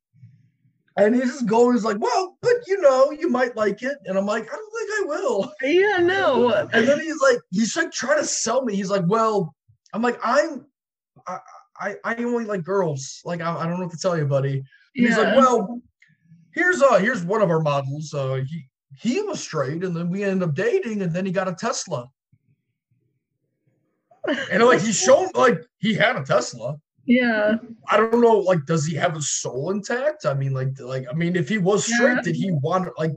[0.97, 3.97] and he's just going, he's like, well, but you know, you might like it.
[4.05, 5.53] And I'm like, I don't think I will.
[5.61, 5.97] Yeah.
[5.97, 6.49] No.
[6.49, 8.75] And then he's like, he's like trying to sell me.
[8.75, 9.53] He's like, well,
[9.93, 10.65] I'm like, I'm,
[11.27, 11.39] I,
[11.79, 13.21] I, I only like girls.
[13.25, 14.57] Like I, I don't know what to tell you, buddy.
[14.57, 15.81] And He's like, well,
[16.53, 18.13] here's uh, here's one of our models.
[18.13, 18.65] Uh, he
[18.97, 22.09] he was straight, and then we ended up dating, and then he got a Tesla.
[24.51, 26.75] And like he showed like he had a Tesla.
[27.05, 27.55] yeah.
[27.89, 30.25] I don't know, like, does he have his soul intact?
[30.25, 32.21] I mean, like, like I mean, if he was straight, Yeah.
[32.21, 33.11] did he want like?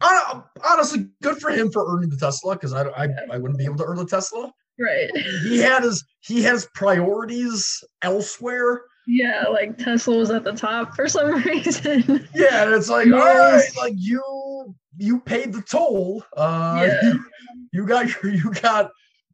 [0.00, 3.66] I, honestly, good for him for earning the Tesla because I, I I wouldn't be
[3.66, 4.50] able to earn the Tesla.
[4.78, 5.10] Right.
[5.42, 8.80] He had his he has priorities elsewhere.
[9.10, 9.44] Yeah.
[9.50, 12.28] Like Tesla was at the top for some reason.
[12.34, 16.24] Yeah, and it's like, all right, like you you paid the toll.
[16.36, 17.02] Uh, Yeah.
[17.12, 17.24] you,
[17.72, 18.90] you got your you got.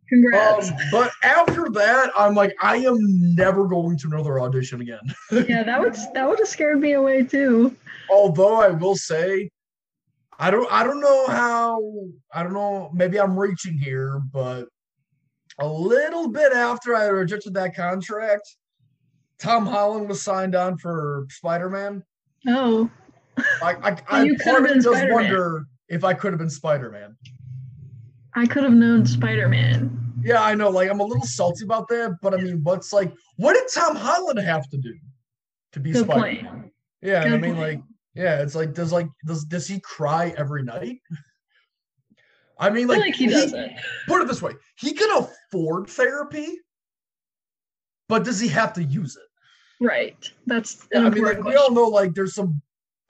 [0.09, 0.71] Congrats.
[0.71, 2.97] Um, but after that, I'm like, I am
[3.35, 5.01] never going to another audition again.
[5.49, 5.65] yeah.
[5.65, 7.75] That would that would have scared me away too.
[8.09, 9.51] although I will say,
[10.39, 11.81] I don't I don't know how
[12.33, 14.67] I don't know maybe I'm reaching here, but
[15.59, 18.43] a little bit after I rejected that contract,
[19.39, 22.03] Tom Holland was signed on for Spider Man.
[22.47, 22.91] Oh.
[23.63, 25.13] I I, I you part of me been does Spider-Man.
[25.13, 27.17] wonder if I could have been Spider Man.
[28.35, 30.15] I could have known Spider Man.
[30.23, 30.71] Yeah, I know.
[30.71, 33.97] Like I'm a little salty about that, but I mean, what's like, what did Tom
[33.97, 34.95] Holland have to do
[35.73, 36.71] to be Spider Man?
[37.03, 37.59] Yeah, I mean, point.
[37.59, 37.81] like,
[38.15, 40.99] yeah, it's like, does like does does he cry every night?
[42.59, 43.73] I mean, I like, feel like he doesn't.
[44.07, 45.11] put it this way: he can
[45.53, 46.59] afford therapy,
[48.09, 49.85] but does he have to use it?
[49.85, 50.17] Right.
[50.47, 52.61] That's I mean, like, we all know, like, there's some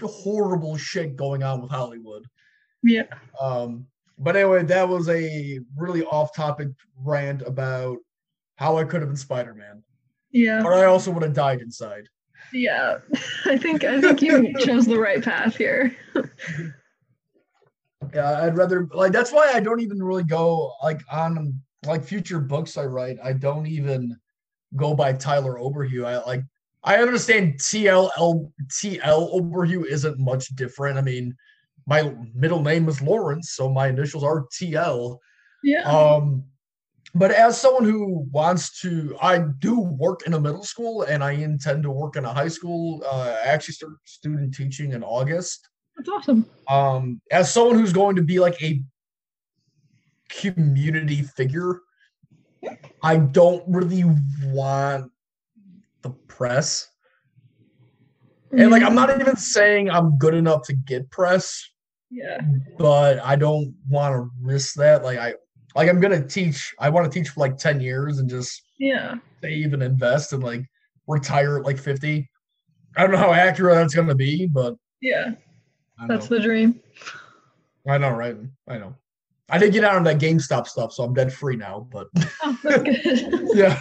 [0.02, 2.24] horrible shit going on with Hollywood.
[2.82, 3.04] Yeah.
[3.40, 3.86] Um,
[4.18, 6.68] but anyway, that was a really off-topic
[7.02, 7.98] rant about
[8.56, 9.82] how I could have been Spider-Man,
[10.30, 10.62] Yeah.
[10.62, 12.08] but I also would have died inside.
[12.52, 12.98] Yeah.
[13.44, 15.94] I think I think you chose the right path here.
[18.14, 22.38] Yeah, I'd rather like that's why I don't even really go like on like future
[22.38, 23.16] books I write.
[23.22, 24.16] I don't even
[24.74, 26.04] go by Tyler Oberhue.
[26.04, 26.42] I like
[26.82, 28.10] I understand TL
[28.68, 30.98] TL Oberhue isn't much different.
[30.98, 31.36] I mean,
[31.86, 35.18] my middle name is Lawrence, so my initials are TL.
[35.62, 35.82] Yeah.
[35.82, 36.44] Um,
[37.14, 41.32] but as someone who wants to, I do work in a middle school and I
[41.32, 43.02] intend to work in a high school.
[43.10, 45.68] Uh, I actually start student teaching in August.
[45.96, 46.46] That's awesome.
[46.68, 48.82] Um, as someone who's going to be like a
[50.28, 51.80] community figure,
[53.02, 54.04] I don't really
[54.44, 55.10] want
[56.02, 56.88] the press.
[58.52, 61.68] And like, I'm not even saying I'm good enough to get press,
[62.10, 62.40] Yeah.
[62.78, 65.02] but I don't want to risk that.
[65.02, 65.34] Like, I
[65.74, 66.74] like I'm gonna teach.
[66.78, 69.16] I want to teach for like ten years and just Yeah.
[69.42, 70.64] save and invest and like
[71.06, 72.28] retire at like 50.
[72.96, 75.32] I don't know how accurate that's gonna be, but Yeah.
[76.08, 76.36] That's know.
[76.38, 76.80] the dream.
[77.88, 78.36] I know, right?
[78.68, 78.94] I know.
[79.48, 81.86] I did get out on that GameStop stuff, so I'm dead free now.
[81.90, 82.08] But
[82.42, 82.58] Oh,
[83.54, 83.80] yeah,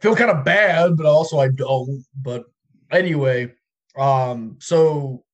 [0.00, 2.04] feel kind of bad, but also I don't.
[2.20, 2.44] But
[2.90, 3.52] anyway,
[3.96, 5.24] um, so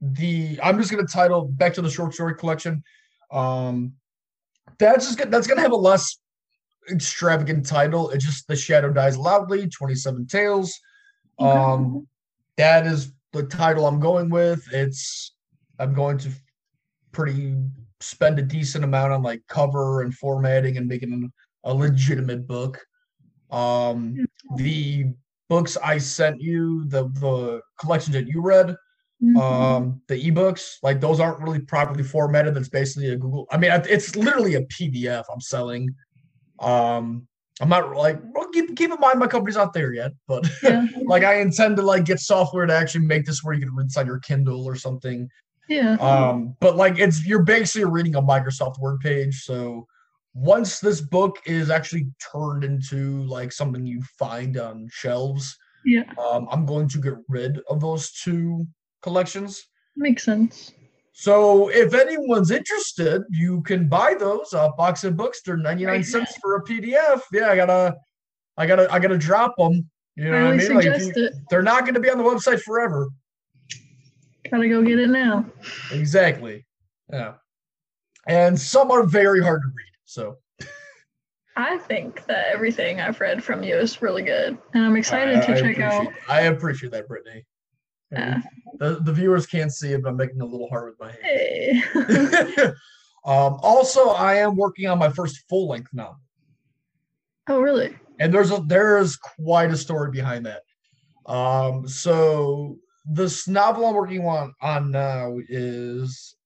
[0.00, 2.82] the I'm just gonna title back to the short story collection.
[3.30, 3.94] Um,
[4.78, 6.18] that's just gonna, that's gonna have a less
[6.90, 8.10] extravagant title.
[8.10, 9.68] It's just the shadow dies loudly.
[9.68, 10.78] Twenty seven tales.
[11.38, 12.06] Um,
[12.56, 14.64] that is the title I'm going with.
[14.72, 15.34] It's
[15.78, 16.30] I'm going to
[17.12, 17.56] pretty
[18.04, 21.32] spend a decent amount on like cover and formatting and making
[21.64, 22.80] a legitimate book.
[23.50, 25.06] Um, the
[25.48, 28.76] books I sent you, the the collections that you read,
[29.22, 29.40] Mhm.
[29.40, 32.54] um, the ebooks, like those aren't really properly formatted.
[32.54, 33.46] That's basically a Google.
[33.50, 35.88] I mean, it's literally a PDF I'm selling.
[36.60, 37.26] Um,
[37.60, 40.86] I'm not like well, keep keep in mind my company's not there yet, but yeah.
[41.06, 43.96] like I intend to like get software to actually make this where you can read
[43.96, 45.28] on your Kindle or something.
[45.68, 45.94] Yeah.
[45.94, 49.42] Um, but like it's you're basically reading a Microsoft Word page.
[49.42, 49.86] So
[50.34, 56.04] once this book is actually turned into like something you find on shelves, yeah.
[56.18, 58.66] um, I'm going to get rid of those two
[59.02, 59.64] collections.
[59.96, 60.72] Makes sense.
[61.12, 65.42] So if anyone's interested, you can buy those off Box of Books.
[65.42, 67.20] They're 99 Right cents for a PDF.
[67.32, 67.94] Yeah, I gotta
[68.56, 69.88] I gotta I gotta drop them.
[70.16, 70.74] You know what I mean?
[70.74, 73.08] Like, you- they're not going to be on the website forever.
[74.50, 75.46] Gotta go get it now.
[75.92, 76.66] Exactly.
[77.10, 77.34] Yeah.
[78.26, 79.92] And some are very hard to read.
[80.04, 80.36] So
[81.56, 85.46] I think that everything I've read from you is really good, and I'm excited I,
[85.46, 86.08] to I check out.
[86.28, 87.44] I appreciate that, Brittany.
[88.10, 88.42] Yeah.
[88.78, 92.08] The, the viewers can't see it, but I'm making a little heart with my hand.
[92.08, 92.66] Hey.
[93.24, 96.20] um, also, I am working on my first full length novel.
[97.48, 97.96] oh, really?
[98.18, 100.62] and there's a there's quite a story behind that.
[101.26, 106.36] Um, so this novel I'm working on on now is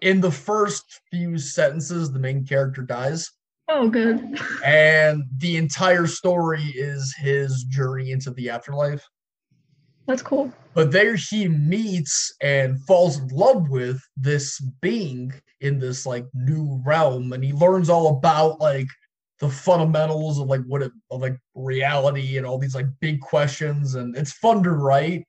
[0.00, 3.30] in the first few sentences, the main character dies,
[3.68, 4.38] Oh, good.
[4.64, 9.06] and the entire story is his journey into the afterlife.
[10.06, 10.52] That's cool.
[10.74, 16.82] But there he meets and falls in love with this being in this like new
[16.84, 18.88] realm, and he learns all about like
[19.38, 23.94] the fundamentals of like what it of like reality and all these like big questions,
[23.94, 25.24] and it's fun to write.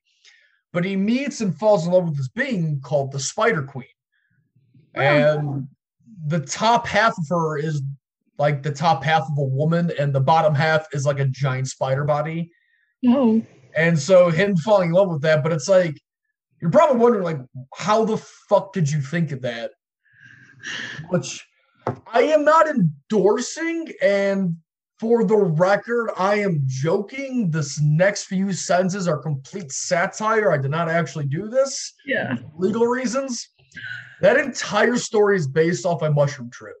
[0.74, 3.86] But he meets and falls in love with this being called the Spider Queen,
[4.96, 5.00] Oh.
[5.00, 5.68] and
[6.26, 7.80] the top half of her is
[8.38, 11.68] like the top half of a woman, and the bottom half is like a giant
[11.68, 12.50] spider body.
[13.06, 13.40] Oh,
[13.76, 15.96] And so him falling in love with that, but it's like
[16.60, 17.40] you're probably wondering like
[17.76, 18.16] how the
[18.48, 19.70] fuck did you think of that?
[21.10, 21.46] Which
[22.12, 24.56] I am not endorsing and
[24.98, 27.50] for the record, I am joking.
[27.50, 30.52] This next few sentences are complete satire.
[30.52, 31.94] I did not actually do this.
[32.06, 32.36] yeah.
[32.56, 33.48] Legal reasons.
[34.20, 36.76] That entire story is based off a mushroom trip.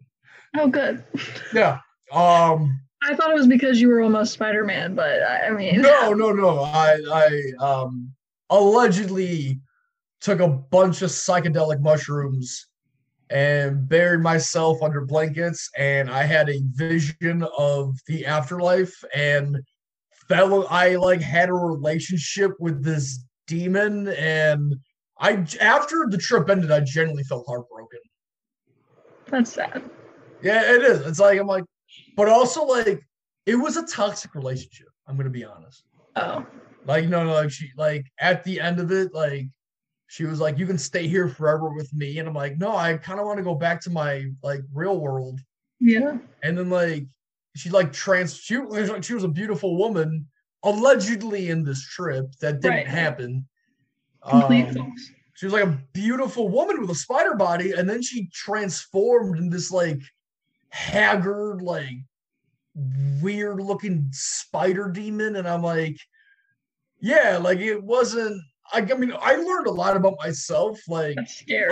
[0.56, 1.04] Oh, good.
[1.52, 1.78] Yeah.
[2.12, 5.82] Um I thought it was because you were almost Spider Man, but I, I mean,
[5.82, 6.60] no, no, no.
[6.60, 8.12] I I um
[8.48, 9.60] allegedly
[10.20, 12.66] took a bunch of psychedelic mushrooms
[13.34, 19.58] and buried myself under blankets and I had a vision of the afterlife and
[20.28, 24.76] fell I like had a relationship with this demon and
[25.18, 27.98] I after the trip ended I genuinely felt heartbroken.
[29.26, 29.82] that's sad.
[30.40, 31.00] Yeah, it is.
[31.00, 31.64] It's like I'm like
[32.16, 33.02] but also like
[33.46, 34.86] it was a toxic relationship.
[35.08, 35.82] I'm going to be honest.
[36.14, 36.46] Oh,
[36.86, 39.48] Like no, no, like she like at the end of it, like
[40.06, 42.96] she was like, "You can stay here forever with me," and I'm like, "No, I
[42.96, 45.40] kind of want to go back to my like real world."
[45.80, 46.18] yeah.
[46.42, 47.06] And then like
[47.56, 50.26] she like trans she was like she was a beautiful woman
[50.62, 52.86] allegedly in this trip that didn't Right.
[52.86, 53.46] happen.
[54.28, 54.94] Complete Um,
[55.34, 59.50] she was like a beautiful woman with a spider body, and then she transformed in
[59.50, 60.00] this like
[60.70, 61.96] haggard, like
[63.20, 65.36] weird looking spider demon.
[65.36, 65.96] And I'm like,
[67.00, 68.40] yeah, like it wasn't.
[68.72, 70.80] I, I mean, I learned a lot about myself.
[70.88, 71.16] Like.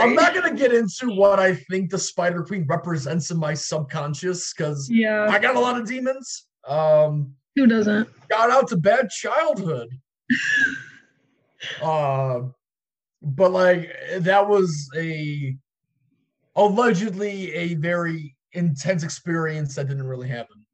[0.00, 4.52] I'm not gonna get into what I think the Spider Queen represents in my subconscious
[4.52, 5.26] because yeah.
[5.28, 6.46] I got a lot of demons.
[6.66, 8.08] Um, Who doesn't?
[8.28, 9.88] got out to bad childhood.
[11.82, 12.40] uh,
[13.22, 15.56] but like that was a
[16.56, 20.66] allegedly a very intense experience that didn't really happen.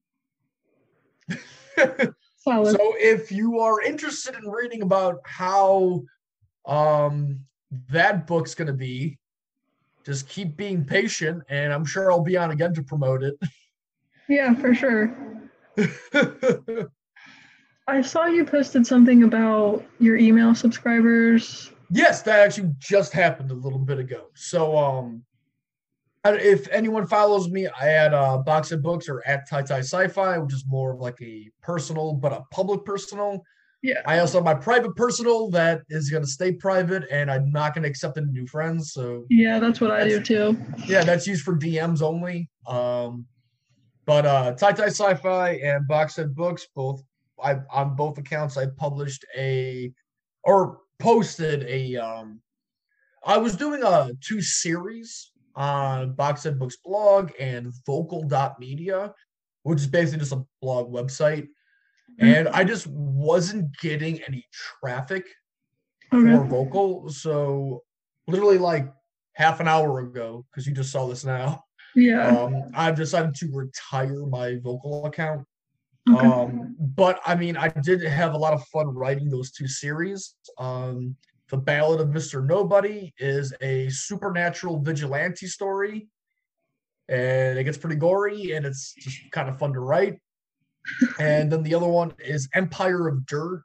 [2.48, 6.02] So if you are interested in reading about how
[6.66, 7.40] um
[7.90, 9.18] that book's going to be
[10.04, 13.34] just keep being patient and i'm sure i'll be on again to promote it.
[14.28, 15.14] yeah, for sure.
[17.86, 21.70] I saw you posted something about your email subscribers.
[21.90, 25.22] yes that actually just happened a little bit ago so um
[26.24, 30.38] if anyone follows me i had uh box of books or at tai tai sci-fi
[30.38, 33.42] which is more of like a personal but a public personal
[33.82, 34.00] Yeah.
[34.06, 37.74] i also have my private personal that is going to stay private and i'm not
[37.74, 40.58] going to accept any new friends so Yeah, that's what I do too.
[40.86, 42.48] Yeah, that's used for DMs only.
[42.66, 43.26] Um,
[44.04, 47.02] but uh, Tai Tai Sci-Fi and Box Books, both
[47.42, 49.92] I on both accounts, I published a
[50.44, 51.96] or posted a.
[51.96, 52.40] Um,
[53.24, 59.12] I was doing a two series on Boxhead Books blog and Vocal.media,
[59.64, 61.48] which is basically just a blog website,
[62.20, 65.26] and I just wasn't getting any traffic
[66.12, 66.32] Okay.
[66.32, 67.10] for vocal.
[67.10, 67.82] So
[68.26, 68.90] literally like
[69.34, 72.26] half an hour ago, because you just saw this now, Yeah.
[72.26, 75.46] um, I've decided to retire my vocal account.
[76.08, 76.26] Okay.
[76.26, 80.34] Um, but I mean, I did have a lot of fun writing those two series.
[80.56, 81.14] Um,
[81.48, 82.44] the Ballad of Mr.
[82.44, 86.08] Nobody is a supernatural vigilante story,
[87.08, 90.18] and it gets pretty gory, and it's just kind of fun to write.
[91.18, 93.62] and then the other one is Empire of Dirt.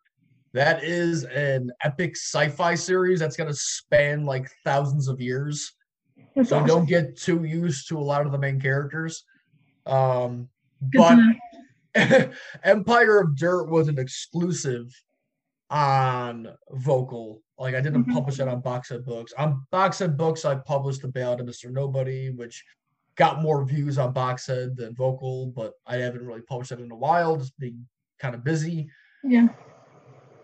[0.53, 5.71] That is an epic sci-fi series that's going to span like thousands of years
[6.36, 6.67] That's so awesome.
[6.67, 9.23] don't get too used to a lot of the main characters.
[9.88, 10.47] Um,
[10.91, 11.34] Good to know.
[11.95, 12.31] but
[12.63, 14.93] Empire of Dirt was an exclusive
[15.74, 17.41] on Vocal.
[17.57, 18.13] Like I didn't Mhm.
[18.13, 19.34] publish it on Boxhead Books.
[19.39, 21.71] On Boxhead Books, I published the Ballad of Mr.
[21.71, 22.63] Nobody, which
[23.15, 26.95] got more views on Boxhead than Vocal, but I haven't really published it in a
[26.95, 27.88] while, just being
[28.19, 28.88] kind of busy.
[29.24, 29.47] Yeah.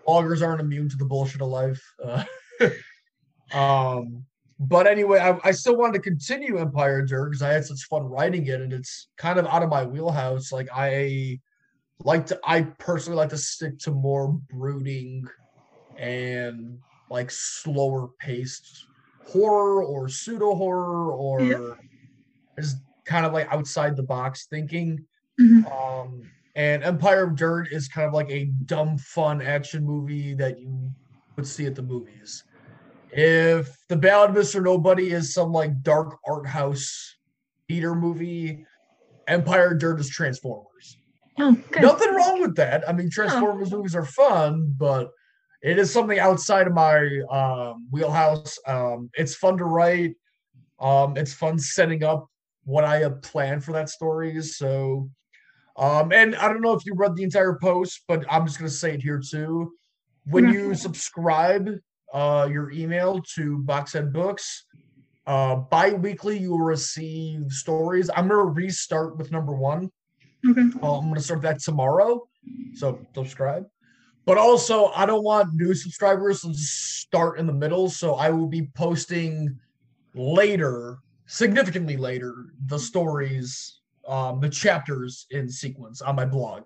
[0.07, 1.83] Bloggers aren't immune to the bullshit of life.
[2.03, 2.23] Uh,
[3.53, 4.25] um,
[4.59, 8.03] but anyway, I, I still wanted to continue Empire Dirt because I had such fun
[8.03, 10.51] writing it, and it's kind of out of my wheelhouse.
[10.51, 11.39] Like I
[12.03, 15.25] like to, I personally like to stick to more brooding
[15.97, 16.79] and
[17.09, 18.85] like slower paced
[19.25, 21.73] horror or pseudo horror or Yeah.
[22.59, 25.05] just kind of like outside the box thinking.
[25.39, 25.65] Mhm.
[25.71, 30.59] Um, and Empire of Dirt is kind of like a dumb, fun action movie that
[30.59, 30.91] you
[31.35, 32.43] would see at the movies.
[33.11, 34.61] If The Ballad of Mr.
[34.63, 37.17] Nobody is some like dark art house
[37.67, 38.65] theater movie,
[39.27, 40.98] Empire of Dirt is Transformers.
[41.39, 41.57] Oh.
[41.79, 42.87] Nothing wrong with that.
[42.87, 45.09] I mean, Transformers movies are fun, but
[45.61, 48.57] it is something outside of my um, wheelhouse.
[48.67, 50.15] Um, it's fun to write.
[50.79, 52.27] Um, it's fun setting up
[52.63, 54.41] what I have planned for that story.
[54.41, 55.09] So,
[55.77, 58.69] um, and I don't know if you read the entire post, but I'm just gonna
[58.69, 59.73] say it here too.
[60.25, 60.57] When Okay.
[60.57, 61.69] you subscribe
[62.13, 64.65] uh, your email to Boxhead Books,
[65.25, 68.09] uh, bi-weekly you will receive stories.
[68.15, 69.91] I'm gonna restart with number one.
[70.47, 70.61] Okay.
[70.81, 72.27] Uh, I'm gonna start that tomorrow.
[72.75, 73.65] So subscribe.
[74.25, 77.89] But also, I don't want new subscribers to start in the middle.
[77.89, 79.57] So I will be posting
[80.13, 86.63] later, significantly later, the stories, um, the chapters in sequence on my blog.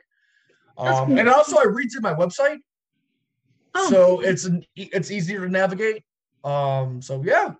[0.78, 1.20] Um, cool.
[1.20, 2.58] and also, I redid my website,
[3.76, 3.90] Oh.
[3.90, 6.04] so it's an, it's easier to navigate.
[6.44, 7.54] Um, so yeah,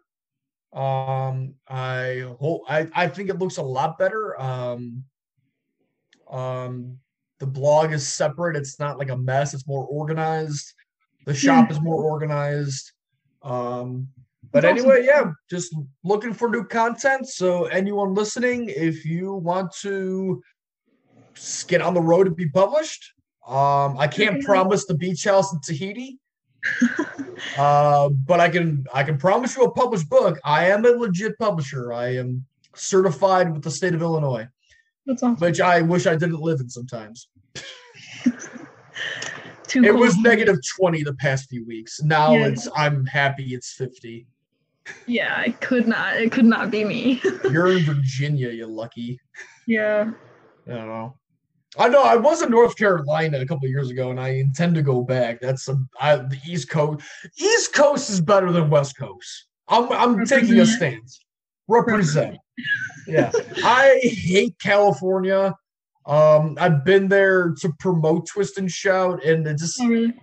[0.74, 4.40] um, I hope I I think it looks a lot better.
[4.40, 5.04] Um,
[6.34, 6.98] um,
[7.40, 8.56] the blog is separate.
[8.56, 9.54] It's not like a mess.
[9.54, 10.74] It's more organized.
[11.26, 12.92] The shop is more organized.
[13.44, 14.10] Um,
[14.52, 14.92] but That's awesome.
[14.92, 17.28] anyway, yeah, just looking for new content.
[17.28, 20.42] So anyone listening, if you want to
[21.68, 23.14] get on the road to be published,
[23.48, 26.20] um, I can't promise the beach house in Tahiti.
[27.58, 30.40] uh, but I can I can promise you a published book.
[30.46, 31.92] I am a legit publisher.
[31.92, 34.48] I am certified with the state of Illinois,
[35.06, 35.36] That's awesome.
[35.38, 37.28] which I wish I didn't live in sometimes.
[39.68, 40.00] Too It cool.
[40.00, 42.02] was negative 20 the past few weeks.
[42.04, 42.48] Now Yeah.
[42.48, 44.28] it's I'm happy it's 50.
[45.08, 46.18] Yeah, I could not.
[46.18, 47.22] It could not be me.
[47.50, 49.20] You're in Virginia, you lucky.
[49.66, 50.12] yeah.
[50.68, 51.18] I don't know.
[51.80, 54.82] I know I was in North Carolina a couple years ago, and I intend to
[54.84, 55.40] go back.
[55.42, 57.02] That's a, I, the East Coast.
[57.38, 59.48] East Coast is better than West Coast.
[59.70, 61.20] I'm I'm taking a stance.
[61.68, 62.38] Represent.
[63.08, 63.32] Yeah,
[63.64, 65.56] I hate California.
[66.06, 70.14] Um, I've been there to promote Twist and Shout, and it just Oh, really?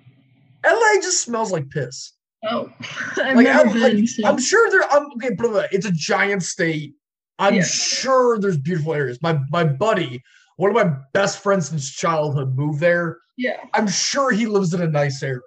[0.64, 2.12] LA just smells like piss.
[2.44, 2.70] Oh,
[3.16, 4.00] I've Like, never I'm, been.
[4.00, 4.82] like, so- I'm sure there.
[4.92, 6.94] I'm okay, but it's a giant state.
[7.38, 7.62] I'm Yeah.
[7.64, 9.18] sure there's beautiful areas.
[9.22, 10.22] My my buddy,
[10.56, 13.16] one of my best friends since childhood, moved there.
[13.38, 13.56] yeah.
[13.72, 15.40] I'm sure he lives in a nice area,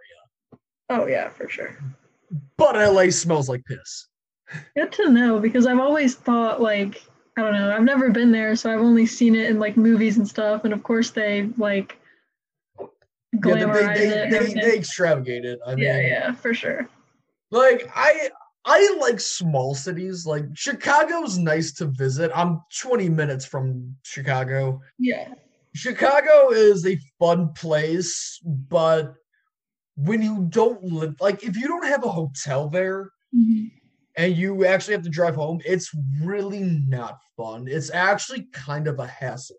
[0.90, 1.78] Oh, yeah, for sure.
[2.58, 4.08] but LA smells like piss.
[4.76, 7.04] Good to know because I've always thought like
[7.38, 7.76] I don't know.
[7.76, 10.66] I've never been there, so I've only seen it in like movies and stuff.
[10.66, 11.98] And of course, they like
[12.80, 12.90] Yeah,
[13.38, 14.30] glamorize they, it.
[14.30, 15.60] they, they, they extravagate it.
[15.66, 16.88] I mean, yeah, yeah, for sure.
[17.52, 18.30] like I
[18.66, 20.26] I like small cities.
[20.26, 22.32] Like Chicago's nice to visit.
[22.36, 24.82] I'm 20 minutes from Chicago.
[25.00, 25.34] Yeah,
[25.74, 29.16] Chicago is a fun place, but
[29.96, 33.72] when you don't live, like if you don't have a hotel there Mhm.
[34.16, 35.92] And you actually have to drive home, it's
[36.22, 37.68] really not fun.
[37.68, 39.56] It's actually kind of a hassle.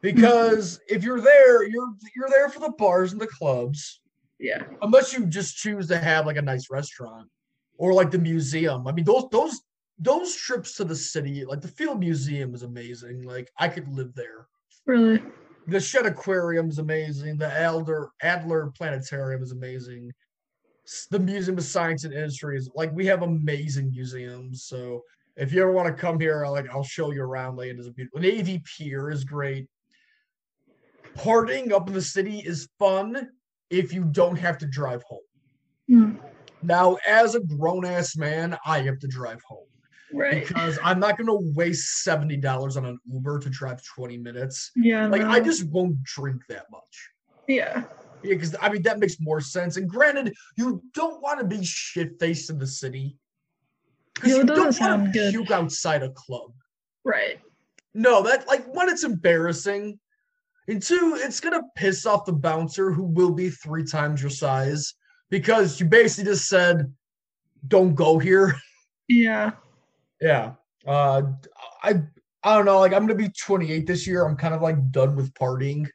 [0.00, 4.00] Because if you're there, you're you're there for the bars and the clubs,
[4.38, 7.28] yeah, unless you just choose to have like a nice restaurant
[7.78, 8.86] or like the museum.
[8.86, 9.60] I mean, those those
[9.98, 13.22] those trips to the city, like the Field Museum is amazing.
[13.22, 14.46] Like I could live there
[14.86, 15.20] really.
[15.66, 17.36] the Shedd Aquarium is amazing.
[17.36, 20.12] The Adler Adler Planetarium is amazing.
[21.10, 24.64] The Museum of Science and Industry is like we have amazing museums.
[24.64, 25.02] So
[25.36, 27.56] if you ever want to come here, like I'll show you around.
[27.56, 28.20] Like it is a beautiful.
[28.20, 29.66] Navy Pier is great.
[31.16, 33.28] Partying up in the city is fun
[33.70, 35.20] if you don't have to drive home.
[35.90, 36.18] Mm,
[36.62, 39.66] Now, as a grown ass man, I have to drive home
[40.12, 40.46] right.
[40.46, 44.70] because I'm not going to waste seventy dollars on an Uber to drive twenty minutes.
[44.76, 45.06] Yeah.
[45.08, 45.28] Like no.
[45.30, 47.10] I just won't drink that much.
[47.46, 47.84] Yeah.
[48.22, 49.76] Yeah, because I mean that makes more sense.
[49.76, 53.16] And granted, you don't want to be shit faced in the city.
[54.14, 55.32] Because you don't want to good.
[55.32, 56.52] puke outside a club.
[57.04, 57.40] Right.
[57.94, 59.98] No, that like one, it's embarrassing.
[60.68, 64.94] And two, it's gonna piss off the bouncer who will be three times your size
[65.30, 66.92] because you basically just said,
[67.66, 68.54] Don't go here.
[69.10, 69.52] Yeah.
[70.20, 70.52] Yeah.
[70.86, 71.22] Uh
[71.82, 72.02] I
[72.42, 74.26] I don't know, like I'm gonna be 28 this year.
[74.26, 75.88] I'm kind of like done with partying.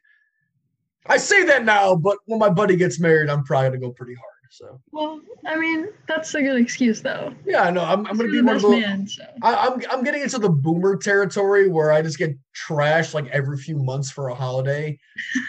[1.06, 4.14] I say that now, but when my buddy gets married, I'm probably gonna go pretty
[4.14, 4.30] hard.
[4.50, 7.34] So Well, I mean, that's a good excuse though.
[7.44, 7.82] yeah, I know.
[7.82, 8.80] I'm, I'm gonna be one of those.
[8.80, 9.24] man, so.
[9.42, 12.36] I, I'm I'm getting into the boomer territory where I just get
[12.68, 14.96] trashed like every few months for a holiday,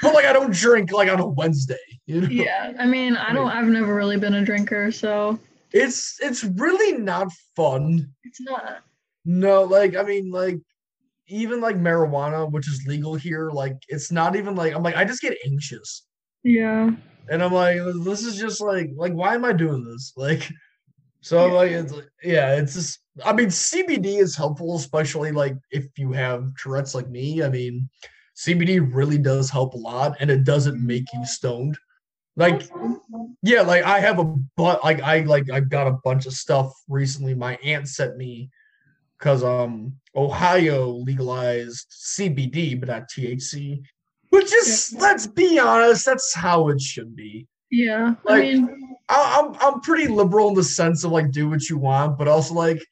[0.01, 1.77] but like I don't drink like on a Wednesday.
[2.07, 2.73] You know, Yeah.
[2.79, 3.47] I mean, I don't.
[3.49, 5.37] I've never really been a drinker, so
[5.71, 8.09] it's it's really not fun.
[8.23, 8.79] it's not.
[9.23, 10.59] No, like I mean, like
[11.27, 15.05] even like marijuana, which is legal here, like it's not even like I'm like I
[15.05, 16.05] just get anxious,
[16.43, 16.91] Yeah.
[17.29, 20.13] and I'm like this is just like like why am I doing this?
[20.15, 20.49] Like,
[21.21, 25.87] so like it's like, yeah, it's just I mean CBD is helpful, especially like if
[25.97, 27.41] you have Tourette's like me.
[27.43, 27.89] I mean,
[28.37, 31.77] CBD really does help a lot, and it doesn't make you stoned.
[32.37, 32.69] Like
[33.41, 34.25] yeah, like I have a
[34.57, 37.33] but like I like I've got a bunch of stuff recently.
[37.33, 38.49] My aunt sent me
[39.25, 43.81] because um Ohio legalized CBD but not THC,
[44.29, 47.47] which is let's be honest, that's how it should be.
[47.71, 48.13] Yeah.
[48.27, 51.79] I mean, I, I'm I'm pretty liberal in the sense of like do what you
[51.79, 52.85] want, but also like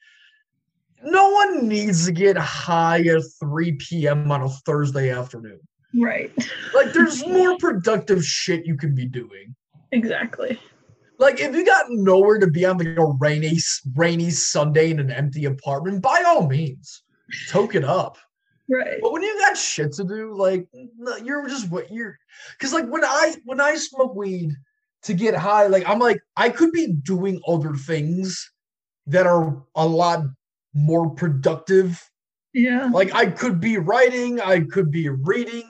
[1.04, 4.32] no one needs to get high at 3 p.m.
[4.32, 5.60] on a Thursday afternoon.
[5.96, 6.32] right.
[6.74, 9.56] Like there's more productive shit you can be doing.
[9.92, 10.60] Exactly.
[11.20, 13.60] Like if you got nowhere to be on like a rainy
[13.96, 17.04] rainy Sunday in an empty apartment, by all means,
[17.50, 18.18] toke it up.
[18.70, 19.00] Right.
[19.02, 20.68] But when you got shit to do, like
[21.24, 22.18] you're just what you're
[22.58, 24.54] because like when I when I smoke weed
[25.04, 28.52] to get high, like I'm like I could be doing other things
[29.08, 30.24] that are a lot
[30.74, 32.02] more productive.
[32.54, 32.90] Yeah.
[32.92, 35.70] Like I could be writing, I could be reading.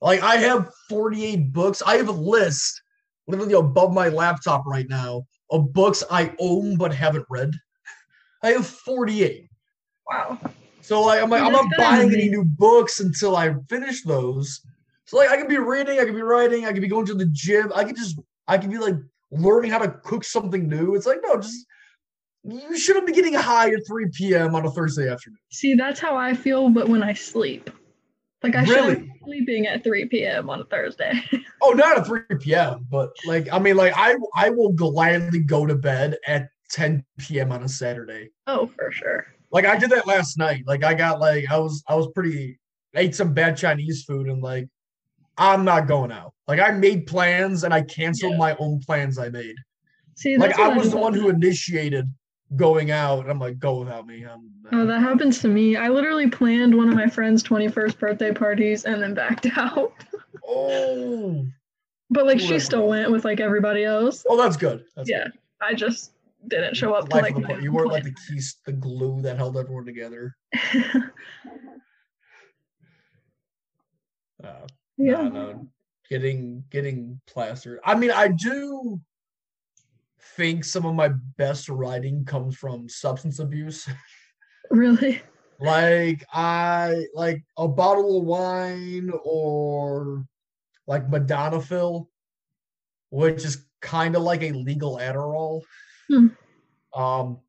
[0.00, 1.82] Like I have 48 books.
[1.86, 2.82] I have a list
[3.26, 7.52] literally above my laptop right now of books I own but haven't read.
[8.42, 9.48] I have 48.
[10.10, 10.38] Wow.
[10.80, 14.60] So like I'm like I'm not buying any new books until I finish those.
[15.06, 17.14] So like I could be reading, I could be writing, I could be going to
[17.14, 18.96] the gym, I could just I could be like
[19.30, 20.94] learning how to cook something new.
[20.94, 21.66] It's like no, just
[22.44, 24.54] you shouldn't be getting high at 3 p.m.
[24.54, 25.38] on a Thursday afternoon.
[25.50, 27.70] See, that's how I feel, but when I sleep.
[28.44, 28.94] Like I should Really?
[28.96, 30.50] be sleeping at 3 p.m.
[30.50, 31.12] on a Thursday.
[31.62, 35.64] Oh, not at 3 p.m., but like I mean, like I I will gladly go
[35.64, 37.52] to bed at 10 p.m.
[37.52, 38.28] on a Saturday.
[38.46, 39.26] oh, for sure.
[39.50, 40.64] Like I did that last night.
[40.66, 42.58] Like I got like I was I was pretty
[42.94, 44.68] ate some bad Chinese food and like
[45.38, 46.34] I'm not going out.
[46.46, 48.38] Like I made plans and I canceled Yeah.
[48.38, 49.56] my own plans I made.
[50.16, 52.12] See, Like I was the one who initiated
[52.56, 53.20] going out.
[53.20, 54.22] And I'm like, go without me.
[54.24, 55.76] I'm, Oh, that happens to me.
[55.76, 59.92] I literally planned one of my friend's 21st birthday parties and then backed out.
[60.48, 61.46] oh,
[62.10, 64.26] But like she still went with like everybody else.
[64.28, 64.84] oh, that's good.
[64.96, 65.24] That's yeah.
[65.24, 65.32] good.
[65.60, 66.10] I just
[66.48, 67.60] didn't show up to like the.
[67.62, 70.36] You weren't like the keys, the glue that held everyone together.
[74.42, 74.66] Uh,
[74.98, 75.22] yeah.
[75.26, 75.66] no,
[76.10, 77.78] getting getting plastered.
[77.82, 79.00] I mean, I do
[80.36, 81.08] think some of my
[81.38, 83.88] best writing comes from substance abuse.
[84.70, 85.22] Really?
[85.60, 90.26] like I like a bottle of wine or
[90.86, 92.06] like Modafinil,
[93.10, 95.62] which is kind of like a legal Adderall.
[96.08, 96.28] Hmm.
[96.94, 97.40] Um,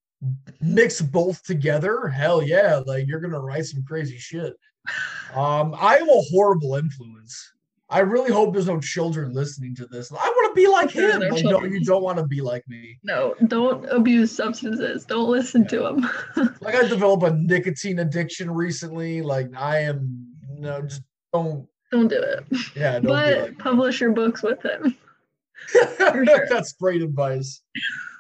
[0.62, 2.08] mix both together.
[2.08, 2.82] Hell yeah!
[2.86, 4.54] Like you're gonna write some crazy shit.
[5.34, 7.52] Um, I am a horrible influence.
[7.90, 10.12] I really hope there's no children listening to this.
[10.12, 11.20] I want to be like him.
[11.20, 12.98] no Like, no, you don't want to be like me.
[13.04, 15.06] No, don't abuse substances.
[15.06, 16.10] Don't listen to them.
[16.62, 19.22] Like I developed a nicotine addiction recently.
[19.22, 21.68] Like I am no, just don't.
[21.92, 22.46] don't do it.
[22.76, 24.98] Yeah, don't But like publish your books with him.
[25.68, 26.48] sure.
[26.50, 27.62] That's great advice.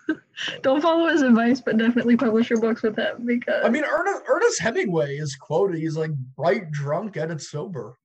[0.61, 4.23] Don't follow his advice, but definitely publish your books with him because I mean, Ernest,
[4.27, 5.79] Ernest Hemingway is quoted.
[5.79, 7.97] He's like bright drunk, edit sober.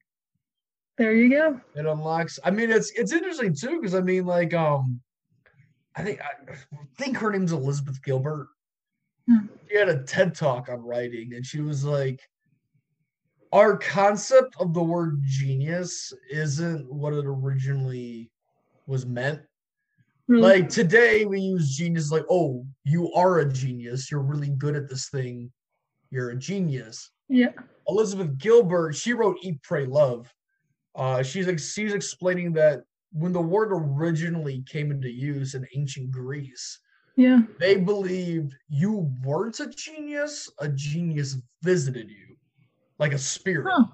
[1.00, 1.58] There you go.
[1.74, 2.38] It unlocks.
[2.44, 5.00] I mean, it's it's interesting too because I mean, like, um,
[5.96, 6.54] I think I
[6.98, 8.48] think her name's Elizabeth Gilbert.
[9.26, 9.46] Hmm.
[9.66, 12.20] She had a TED talk on writing, and she was like,
[13.50, 18.30] "Our concept of the word genius isn't what it originally
[18.86, 19.40] was meant."
[20.28, 20.42] Really.
[20.42, 24.88] like today we use genius like oh you are a genius you're really good at
[24.88, 25.50] this thing
[26.12, 27.50] you're a genius yeah.
[27.88, 30.32] elizabeth gilbert she wrote eat pray love
[30.94, 32.82] uh she's she's explaining that
[33.12, 36.78] when the word originally came into use in ancient greece
[37.16, 37.40] Yeah.
[37.58, 42.36] they believed you weren't a genius a genius visited you
[42.98, 43.84] like a spirit Huh.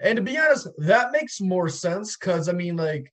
[0.00, 3.10] and to be honest, that makes more sense because I mean, like,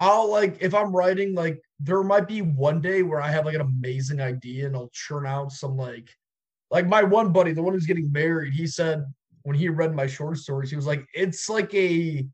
[0.00, 3.54] I'll like if I'm writing, like, there might be one day where I have like
[3.56, 6.08] an amazing idea and I'll churn out some like,
[6.70, 9.04] like my one buddy, the one who's getting married, he said
[9.44, 12.26] when he read my short stories, he was like, it's like a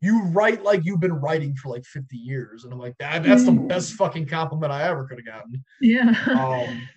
[0.00, 2.64] you write like you've been writing for like 50 years.
[2.64, 3.68] And I'm like, that that's the Mm.
[3.68, 5.64] best fucking compliment I ever could have gotten.
[5.80, 6.10] Yeah.
[6.34, 6.88] Um,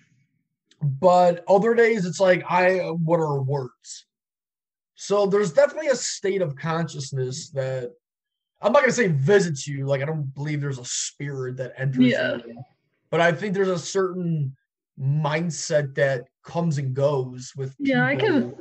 [0.82, 4.06] but other days it's like I what are words?
[4.94, 7.92] So there's definitely a state of consciousness that
[8.60, 9.86] I'm not gonna say visits you.
[9.86, 12.36] Like I don't believe there's a spirit that enters Yeah.
[12.46, 12.62] you,
[13.10, 14.56] but I think there's a certain
[14.98, 17.74] mindset that comes and goes with.
[17.78, 18.54] yeah, I can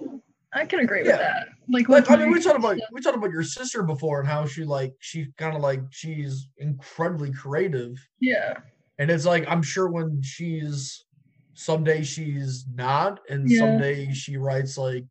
[0.56, 1.12] I can agree Yeah.
[1.12, 1.48] with that.
[1.68, 4.46] Like, Like I mean, we talked about we talked about your sister before and how
[4.46, 7.98] she like she kind of like she's incredibly creative.
[8.20, 8.58] Yeah.
[8.98, 11.06] And it's like I'm sure when she's
[11.54, 13.60] someday she's not, and Yeah.
[13.60, 15.04] someday she writes like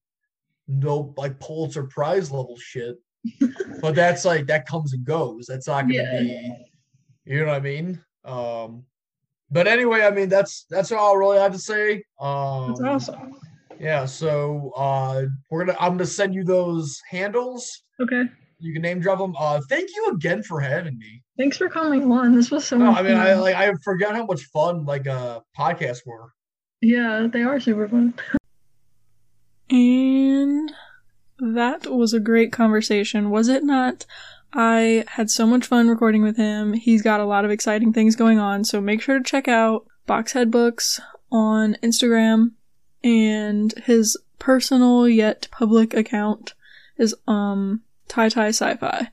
[0.67, 2.97] no like Pulitzer Prize level shit.
[3.83, 5.47] but that's like that comes and goes.
[5.47, 6.21] That's not gonna Yeah.
[6.21, 6.55] be
[7.27, 8.01] you know what I mean?
[8.25, 8.85] Um
[9.51, 12.03] but anyway, I mean that's that's all I really have to say.
[12.19, 13.35] Um That's awesome.
[13.81, 17.83] Yeah, so uh we're gonna I'm gonna send you those handles.
[18.01, 18.23] Okay.
[18.61, 19.35] You can name drop them.
[19.39, 21.23] Uh thank you again for having me.
[21.39, 22.35] Thanks for coming on.
[22.35, 25.07] This was so No, much I mean I like I forgot how much fun like
[25.07, 26.33] uh podcasts were.
[26.81, 28.15] yeah, they are super fun.
[29.71, 30.73] And
[31.39, 34.07] that was a great conversation, was it not?
[34.53, 36.75] I had so much fun recording with him.
[36.75, 39.87] He's got a lot of exciting things going on, so make sure to check out
[40.07, 41.01] Boxhead Books
[41.33, 42.53] on Instagram
[43.05, 46.55] and his personal yet public account
[46.99, 49.09] is um Tai Tai Sci-Fi.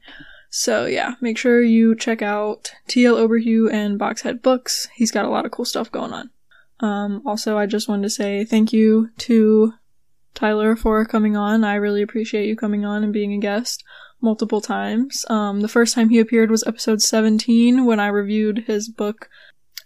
[0.50, 4.88] So yeah, make sure you check out TL Oberheu and Boxhead Books.
[4.96, 6.30] He's got a lot of cool stuff going on.
[6.82, 9.74] Um, also, I just wanted to say thank you to
[10.34, 11.64] Tyler for coming on.
[11.64, 13.84] I really appreciate you coming on and being a guest
[14.20, 15.26] multiple times.
[15.30, 19.30] Um, the first time he appeared was episode 17 when I reviewed his book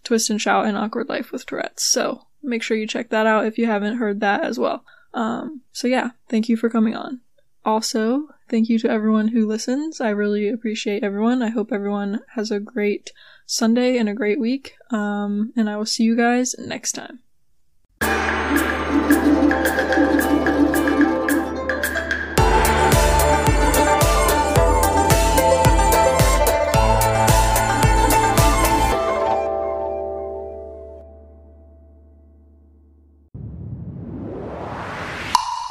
[0.04, 1.84] Twist and Shout and Awkward Life with Tourette's.
[1.84, 4.84] So make sure you check that out if you haven't heard that as well.
[5.14, 7.22] Um, so yeah, thank you for coming on.
[7.64, 10.00] Also, thank you to everyone who listens.
[10.00, 11.42] I really appreciate everyone.
[11.42, 13.12] I hope everyone has a great
[13.46, 14.76] Sunday and a great week.
[14.92, 18.75] Um, and I will see you guys next time.